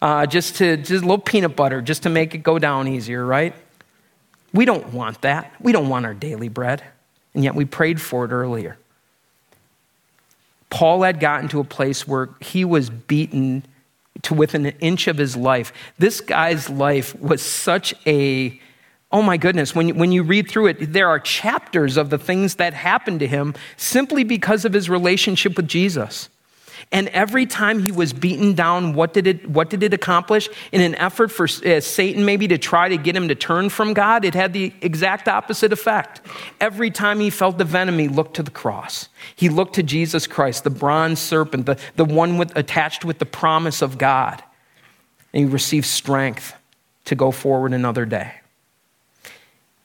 Uh, 0.00 0.24
just 0.24 0.56
to 0.56 0.78
just 0.78 0.90
a 0.90 1.06
little 1.06 1.18
peanut 1.18 1.54
butter 1.54 1.82
just 1.82 2.04
to 2.04 2.08
make 2.08 2.34
it 2.34 2.38
go 2.38 2.58
down 2.58 2.88
easier, 2.88 3.26
right? 3.26 3.52
We 4.54 4.64
don't 4.64 4.94
want 4.94 5.20
that. 5.22 5.52
We 5.60 5.72
don't 5.72 5.88
want 5.90 6.06
our 6.06 6.14
daily 6.14 6.48
bread. 6.48 6.82
And 7.34 7.44
yet 7.44 7.54
we 7.54 7.66
prayed 7.66 8.00
for 8.00 8.24
it 8.24 8.30
earlier. 8.30 8.78
Paul 10.70 11.02
had 11.02 11.20
gotten 11.20 11.48
to 11.48 11.60
a 11.60 11.64
place 11.64 12.06
where 12.06 12.30
he 12.40 12.64
was 12.64 12.90
beaten 12.90 13.64
to 14.22 14.34
within 14.34 14.66
an 14.66 14.74
inch 14.80 15.06
of 15.06 15.16
his 15.16 15.36
life. 15.36 15.72
This 15.98 16.20
guy's 16.20 16.68
life 16.68 17.18
was 17.20 17.40
such 17.40 17.94
a, 18.06 18.60
oh 19.12 19.22
my 19.22 19.36
goodness, 19.36 19.74
when, 19.74 19.96
when 19.96 20.12
you 20.12 20.22
read 20.22 20.50
through 20.50 20.66
it, 20.68 20.92
there 20.92 21.08
are 21.08 21.20
chapters 21.20 21.96
of 21.96 22.10
the 22.10 22.18
things 22.18 22.56
that 22.56 22.74
happened 22.74 23.20
to 23.20 23.26
him 23.26 23.54
simply 23.76 24.24
because 24.24 24.64
of 24.64 24.72
his 24.72 24.90
relationship 24.90 25.56
with 25.56 25.68
Jesus. 25.68 26.28
And 26.90 27.08
every 27.08 27.44
time 27.44 27.80
he 27.80 27.92
was 27.92 28.14
beaten 28.14 28.54
down, 28.54 28.94
what 28.94 29.12
did 29.12 29.26
it, 29.26 29.48
what 29.48 29.68
did 29.68 29.82
it 29.82 29.92
accomplish? 29.92 30.48
In 30.72 30.80
an 30.80 30.94
effort 30.94 31.30
for 31.30 31.44
uh, 31.44 31.80
Satan 31.80 32.24
maybe 32.24 32.48
to 32.48 32.56
try 32.56 32.88
to 32.88 32.96
get 32.96 33.14
him 33.14 33.28
to 33.28 33.34
turn 33.34 33.68
from 33.68 33.92
God, 33.92 34.24
it 34.24 34.34
had 34.34 34.54
the 34.54 34.72
exact 34.80 35.28
opposite 35.28 35.70
effect. 35.70 36.22
Every 36.60 36.90
time 36.90 37.20
he 37.20 37.28
felt 37.28 37.58
the 37.58 37.64
venom, 37.64 37.98
he 37.98 38.08
looked 38.08 38.36
to 38.36 38.42
the 38.42 38.50
cross. 38.50 39.10
He 39.36 39.50
looked 39.50 39.74
to 39.74 39.82
Jesus 39.82 40.26
Christ, 40.26 40.64
the 40.64 40.70
bronze 40.70 41.18
serpent, 41.18 41.66
the, 41.66 41.78
the 41.96 42.06
one 42.06 42.38
with, 42.38 42.56
attached 42.56 43.04
with 43.04 43.18
the 43.18 43.26
promise 43.26 43.82
of 43.82 43.98
God. 43.98 44.42
And 45.34 45.44
he 45.44 45.52
received 45.52 45.86
strength 45.86 46.54
to 47.04 47.14
go 47.14 47.30
forward 47.30 47.74
another 47.74 48.06
day. 48.06 48.32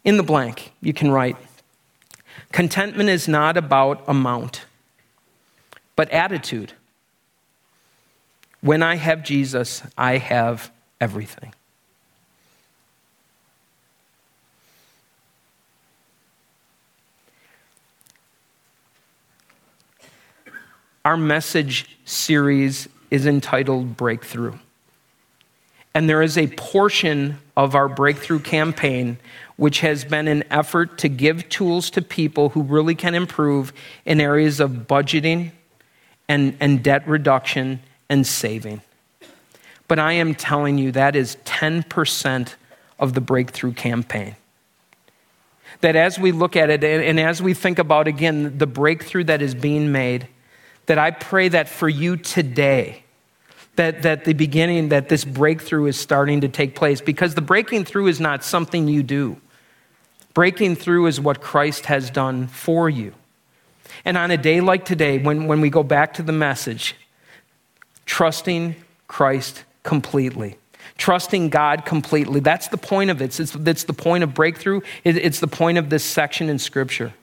In 0.05 0.15
the 0.15 0.23
blank, 0.23 0.71
you 0.81 0.93
can 0.93 1.11
write 1.11 1.35
Contentment 2.53 3.09
is 3.09 3.27
not 3.27 3.57
about 3.57 4.03
amount, 4.07 4.65
but 5.97 6.09
attitude. 6.11 6.73
When 8.63 8.81
I 8.81 8.95
have 8.95 9.23
Jesus, 9.23 9.83
I 9.97 10.19
have 10.19 10.71
everything. 11.01 11.53
Our 21.03 21.17
message 21.17 21.97
series 22.05 22.87
is 23.11 23.25
entitled 23.25 23.97
Breakthrough. 23.97 24.57
And 25.93 26.07
there 26.07 26.21
is 26.21 26.37
a 26.37 26.47
portion 26.47 27.39
of 27.57 27.75
our 27.75 27.89
breakthrough 27.89 28.39
campaign 28.39 29.17
which 29.57 29.81
has 29.81 30.05
been 30.05 30.29
an 30.29 30.45
effort 30.49 30.97
to 30.99 31.09
give 31.09 31.49
tools 31.49 31.89
to 31.89 32.01
people 32.01 32.47
who 32.47 32.61
really 32.61 32.95
can 32.95 33.13
improve 33.13 33.73
in 34.05 34.21
areas 34.21 34.61
of 34.61 34.87
budgeting 34.87 35.51
and, 36.29 36.55
and 36.61 36.81
debt 36.81 37.05
reduction 37.05 37.81
and 38.09 38.25
saving. 38.25 38.81
But 39.87 39.99
I 39.99 40.13
am 40.13 40.35
telling 40.35 40.77
you, 40.77 40.91
that 40.93 41.15
is 41.15 41.37
10% 41.45 42.55
of 42.99 43.13
the 43.13 43.21
breakthrough 43.21 43.73
campaign. 43.73 44.35
That 45.81 45.95
as 45.95 46.17
we 46.17 46.31
look 46.31 46.55
at 46.55 46.69
it 46.69 46.83
and 46.83 47.19
as 47.19 47.41
we 47.41 47.53
think 47.53 47.79
about, 47.79 48.07
again, 48.07 48.57
the 48.57 48.67
breakthrough 48.67 49.25
that 49.25 49.41
is 49.41 49.53
being 49.53 49.91
made, 49.91 50.27
that 50.85 50.97
I 50.97 51.11
pray 51.11 51.49
that 51.49 51.67
for 51.67 51.89
you 51.89 52.15
today, 52.15 53.03
that, 53.75 54.03
that 54.03 54.25
the 54.25 54.33
beginning, 54.33 54.89
that 54.89 55.09
this 55.09 55.25
breakthrough 55.25 55.87
is 55.87 55.99
starting 55.99 56.41
to 56.41 56.47
take 56.47 56.75
place 56.75 57.01
because 57.01 57.35
the 57.35 57.41
breaking 57.41 57.85
through 57.85 58.07
is 58.07 58.19
not 58.19 58.43
something 58.43 58.87
you 58.87 59.03
do. 59.03 59.37
Breaking 60.33 60.75
through 60.75 61.07
is 61.07 61.19
what 61.19 61.41
Christ 61.41 61.85
has 61.87 62.09
done 62.09 62.47
for 62.47 62.89
you. 62.89 63.13
And 64.05 64.17
on 64.17 64.31
a 64.31 64.37
day 64.37 64.61
like 64.61 64.85
today, 64.85 65.17
when, 65.17 65.47
when 65.47 65.61
we 65.61 65.69
go 65.69 65.83
back 65.83 66.13
to 66.15 66.23
the 66.23 66.31
message, 66.31 66.95
trusting 68.05 68.75
Christ 69.07 69.63
completely. 69.83 70.57
Trusting 70.97 71.49
God 71.49 71.85
completely. 71.85 72.39
That's 72.39 72.67
the 72.67 72.77
point 72.77 73.09
of 73.09 73.21
it. 73.21 73.39
It's, 73.39 73.83
the 73.83 73.93
point 73.93 74.23
of 74.23 74.33
breakthrough. 74.33 74.81
It's 75.03 75.39
the 75.39 75.47
point 75.47 75.77
of 75.77 75.89
this 75.89 76.03
section 76.03 76.49
in 76.49 76.59
Scripture. 76.59 77.13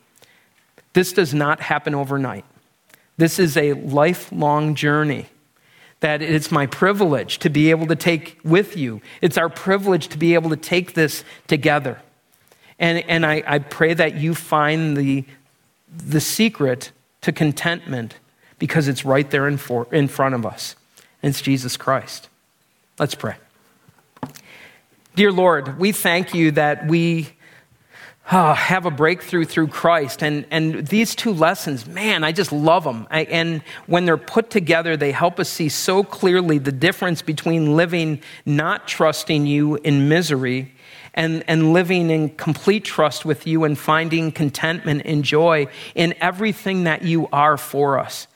This 0.92 1.12
does 1.12 1.32
not 1.32 1.60
happen 1.60 1.94
overnight. 1.94 2.44
This 3.16 3.38
is 3.38 3.56
a 3.56 3.74
lifelong 3.74 4.74
journey 4.74 5.26
that 6.00 6.22
it's 6.22 6.50
my 6.50 6.66
privilege 6.66 7.38
to 7.40 7.50
be 7.50 7.70
able 7.70 7.86
to 7.86 7.96
take 7.96 8.40
with 8.42 8.76
you. 8.76 9.02
It's 9.20 9.36
our 9.36 9.50
privilege 9.50 10.08
to 10.08 10.18
be 10.18 10.34
able 10.34 10.50
to 10.50 10.56
take 10.56 10.94
this 10.94 11.22
together. 11.46 12.00
And, 12.78 13.04
and 13.08 13.26
I, 13.26 13.42
I 13.46 13.58
pray 13.58 13.92
that 13.92 14.14
you 14.14 14.34
find 14.34 14.96
the, 14.96 15.24
the 15.94 16.20
secret 16.20 16.92
to 17.20 17.32
contentment 17.32 18.16
because 18.60 18.86
it's 18.86 19.04
right 19.04 19.28
there 19.28 19.48
in, 19.48 19.56
for, 19.56 19.88
in 19.90 20.06
front 20.06 20.36
of 20.36 20.46
us. 20.46 20.76
And 21.20 21.30
it's 21.30 21.42
Jesus 21.42 21.76
Christ. 21.76 22.28
Let's 23.00 23.16
pray. 23.16 23.34
Dear 25.16 25.32
Lord, 25.32 25.80
we 25.80 25.90
thank 25.90 26.34
you 26.34 26.52
that 26.52 26.86
we 26.86 27.30
uh, 28.30 28.54
have 28.54 28.86
a 28.86 28.90
breakthrough 28.90 29.44
through 29.44 29.66
Christ. 29.68 30.22
And, 30.22 30.46
and 30.50 30.86
these 30.86 31.16
two 31.16 31.32
lessons, 31.32 31.86
man, 31.86 32.22
I 32.22 32.30
just 32.30 32.52
love 32.52 32.84
them. 32.84 33.08
I, 33.10 33.24
and 33.24 33.62
when 33.86 34.04
they're 34.04 34.16
put 34.16 34.50
together, 34.50 34.96
they 34.96 35.10
help 35.10 35.40
us 35.40 35.48
see 35.48 35.68
so 35.68 36.04
clearly 36.04 36.58
the 36.58 36.70
difference 36.70 37.22
between 37.22 37.74
living 37.76 38.22
not 38.46 38.86
trusting 38.86 39.46
you 39.46 39.76
in 39.76 40.08
misery 40.08 40.72
and, 41.14 41.42
and 41.48 41.72
living 41.72 42.10
in 42.10 42.28
complete 42.28 42.84
trust 42.84 43.24
with 43.24 43.46
you 43.46 43.64
and 43.64 43.76
finding 43.76 44.30
contentment 44.30 45.02
and 45.04 45.24
joy 45.24 45.66
in 45.94 46.14
everything 46.20 46.84
that 46.84 47.02
you 47.02 47.28
are 47.32 47.56
for 47.56 47.98
us. 47.98 48.28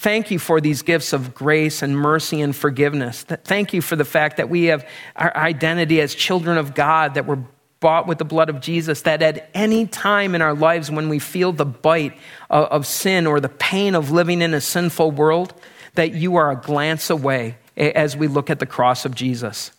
Thank 0.00 0.30
you 0.30 0.38
for 0.38 0.62
these 0.62 0.80
gifts 0.80 1.12
of 1.12 1.34
grace 1.34 1.82
and 1.82 1.94
mercy 1.94 2.40
and 2.40 2.56
forgiveness. 2.56 3.22
Thank 3.22 3.74
you 3.74 3.82
for 3.82 3.96
the 3.96 4.04
fact 4.06 4.38
that 4.38 4.48
we 4.48 4.64
have 4.64 4.88
our 5.14 5.36
identity 5.36 6.00
as 6.00 6.14
children 6.14 6.56
of 6.56 6.74
God, 6.74 7.12
that 7.16 7.26
we're 7.26 7.44
bought 7.80 8.06
with 8.06 8.16
the 8.16 8.24
blood 8.24 8.48
of 8.48 8.62
Jesus, 8.62 9.02
that 9.02 9.20
at 9.20 9.50
any 9.52 9.86
time 9.86 10.34
in 10.34 10.40
our 10.40 10.54
lives 10.54 10.90
when 10.90 11.10
we 11.10 11.18
feel 11.18 11.52
the 11.52 11.66
bite 11.66 12.16
of, 12.48 12.64
of 12.68 12.86
sin 12.86 13.26
or 13.26 13.40
the 13.40 13.50
pain 13.50 13.94
of 13.94 14.10
living 14.10 14.40
in 14.40 14.54
a 14.54 14.60
sinful 14.62 15.10
world, 15.10 15.52
that 15.96 16.14
you 16.14 16.36
are 16.36 16.50
a 16.50 16.56
glance 16.56 17.10
away 17.10 17.58
as 17.76 18.16
we 18.16 18.26
look 18.26 18.48
at 18.48 18.58
the 18.58 18.64
cross 18.64 19.04
of 19.04 19.14
Jesus. 19.14 19.70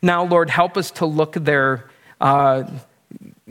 Now, 0.00 0.24
Lord, 0.24 0.48
help 0.48 0.78
us 0.78 0.90
to 0.92 1.04
look 1.04 1.34
there 1.34 1.90
uh, 2.22 2.64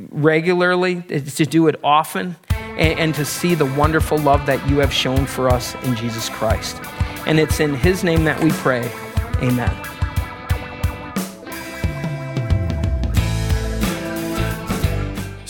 regularly, 0.10 1.03
to 1.03 1.45
do 1.45 1.67
it 1.67 1.80
often, 1.84 2.38
and, 2.78 2.99
and 2.99 3.15
to 3.15 3.25
see 3.25 3.55
the 3.55 3.65
wonderful 3.65 4.17
love 4.17 4.45
that 4.45 4.67
you 4.69 4.78
have 4.80 4.93
shown 4.93 5.25
for 5.25 5.49
us 5.49 5.75
in 5.84 5.95
Jesus 5.95 6.30
Christ. 6.30 6.82
And 7.25 7.39
it's 7.39 7.59
in 7.59 7.73
His 7.73 8.03
name 8.03 8.23
that 8.23 8.41
we 8.41 8.51
pray. 8.51 8.89
Amen. 9.41 9.75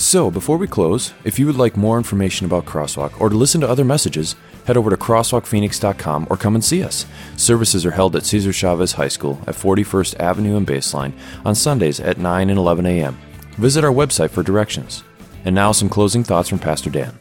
So, 0.08 0.32
before 0.32 0.56
we 0.56 0.68
close, 0.68 1.14
if 1.26 1.38
you 1.38 1.46
would 1.48 1.58
like 1.58 1.76
more 1.76 1.98
information 1.98 2.46
about 2.46 2.64
Crosswalk 2.64 3.20
or 3.20 3.28
to 3.28 3.36
listen 3.36 3.60
to 3.60 3.68
other 3.68 3.84
messages, 3.84 4.38
head 4.66 4.78
over 4.78 4.90
to 4.90 4.96
crosswalkphoenix.com 4.96 6.28
or 6.30 6.38
come 6.38 6.56
and 6.56 6.64
see 6.64 6.82
us. 6.82 7.06
Services 7.36 7.86
are 7.86 7.92
held 7.92 8.16
at 8.16 8.24
Cesar 8.24 8.54
Chavez 8.54 8.94
High 8.94 9.10
School 9.10 9.42
at 9.48 9.56
41st 9.56 10.18
Avenue 10.18 10.56
and 10.56 10.66
Baseline 10.66 11.12
on 11.44 11.56
Sundays 11.56 12.00
at 12.00 12.18
9 12.18 12.50
and 12.50 12.58
11 12.58 12.86
a.m. 12.86 13.18
Visit 13.58 13.84
our 13.84 13.92
website 13.92 14.30
for 14.30 14.44
directions. 14.44 15.04
And 15.48 15.56
now, 15.56 15.72
some 15.72 15.88
closing 15.88 16.26
thoughts 16.26 16.50
from 16.50 16.60
Pastor 16.60 16.90
Dan. 16.90 17.18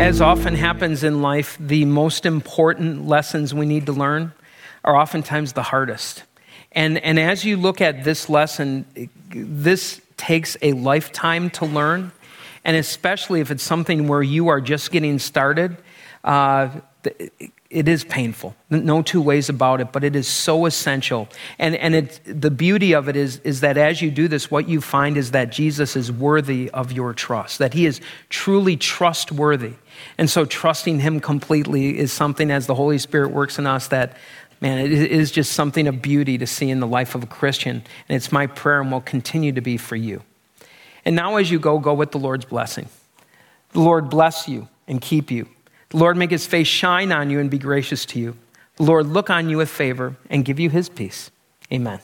As 0.00 0.20
often 0.20 0.54
happens 0.54 1.02
in 1.02 1.20
life, 1.20 1.56
the 1.58 1.84
most 1.84 2.24
important 2.24 3.08
lessons 3.08 3.52
we 3.52 3.66
need 3.66 3.86
to 3.86 3.92
learn 3.92 4.32
are 4.84 4.94
oftentimes 4.94 5.54
the 5.54 5.64
hardest. 5.64 6.22
And, 6.70 6.98
and 6.98 7.18
as 7.18 7.44
you 7.44 7.56
look 7.56 7.80
at 7.80 8.04
this 8.04 8.28
lesson, 8.28 9.10
this 9.30 10.00
takes 10.16 10.56
a 10.62 10.74
lifetime 10.74 11.50
to 11.50 11.66
learn. 11.66 12.12
And 12.64 12.76
especially 12.76 13.40
if 13.40 13.50
it's 13.50 13.64
something 13.64 14.06
where 14.06 14.22
you 14.22 14.46
are 14.46 14.60
just 14.60 14.92
getting 14.92 15.18
started, 15.18 15.76
uh, 16.22 16.68
it 17.74 17.88
is 17.88 18.04
painful. 18.04 18.54
No 18.70 19.02
two 19.02 19.20
ways 19.20 19.48
about 19.48 19.80
it, 19.80 19.90
but 19.90 20.04
it 20.04 20.14
is 20.14 20.28
so 20.28 20.64
essential. 20.64 21.28
And, 21.58 21.74
and 21.74 21.94
it, 21.94 22.20
the 22.24 22.50
beauty 22.50 22.94
of 22.94 23.08
it 23.08 23.16
is, 23.16 23.38
is 23.38 23.62
that 23.62 23.76
as 23.76 24.00
you 24.00 24.12
do 24.12 24.28
this, 24.28 24.48
what 24.48 24.68
you 24.68 24.80
find 24.80 25.16
is 25.16 25.32
that 25.32 25.50
Jesus 25.50 25.96
is 25.96 26.12
worthy 26.12 26.70
of 26.70 26.92
your 26.92 27.12
trust, 27.12 27.58
that 27.58 27.74
he 27.74 27.84
is 27.84 28.00
truly 28.28 28.76
trustworthy. 28.76 29.74
And 30.16 30.30
so 30.30 30.44
trusting 30.44 31.00
him 31.00 31.18
completely 31.18 31.98
is 31.98 32.12
something 32.12 32.50
as 32.52 32.68
the 32.68 32.76
Holy 32.76 32.98
Spirit 32.98 33.32
works 33.32 33.58
in 33.58 33.66
us 33.66 33.88
that, 33.88 34.16
man, 34.60 34.78
it 34.78 34.92
is 34.92 35.32
just 35.32 35.52
something 35.52 35.88
of 35.88 36.00
beauty 36.00 36.38
to 36.38 36.46
see 36.46 36.70
in 36.70 36.78
the 36.78 36.86
life 36.86 37.16
of 37.16 37.24
a 37.24 37.26
Christian. 37.26 37.82
And 38.08 38.16
it's 38.16 38.30
my 38.30 38.46
prayer 38.46 38.82
and 38.82 38.92
will 38.92 39.00
continue 39.00 39.50
to 39.52 39.60
be 39.60 39.78
for 39.78 39.96
you. 39.96 40.22
And 41.04 41.16
now 41.16 41.36
as 41.36 41.50
you 41.50 41.58
go, 41.58 41.80
go 41.80 41.92
with 41.92 42.12
the 42.12 42.18
Lord's 42.18 42.44
blessing. 42.44 42.88
The 43.72 43.80
Lord 43.80 44.08
bless 44.08 44.46
you 44.46 44.68
and 44.86 45.00
keep 45.00 45.32
you. 45.32 45.48
Lord 45.92 46.16
make 46.16 46.30
his 46.30 46.46
face 46.46 46.68
shine 46.68 47.12
on 47.12 47.30
you 47.30 47.40
and 47.40 47.50
be 47.50 47.58
gracious 47.58 48.04
to 48.06 48.18
you. 48.18 48.36
Lord 48.78 49.06
look 49.06 49.30
on 49.30 49.48
you 49.48 49.58
with 49.58 49.68
favor 49.68 50.16
and 50.28 50.44
give 50.44 50.58
you 50.58 50.70
his 50.70 50.88
peace. 50.88 51.30
Amen. 51.72 52.00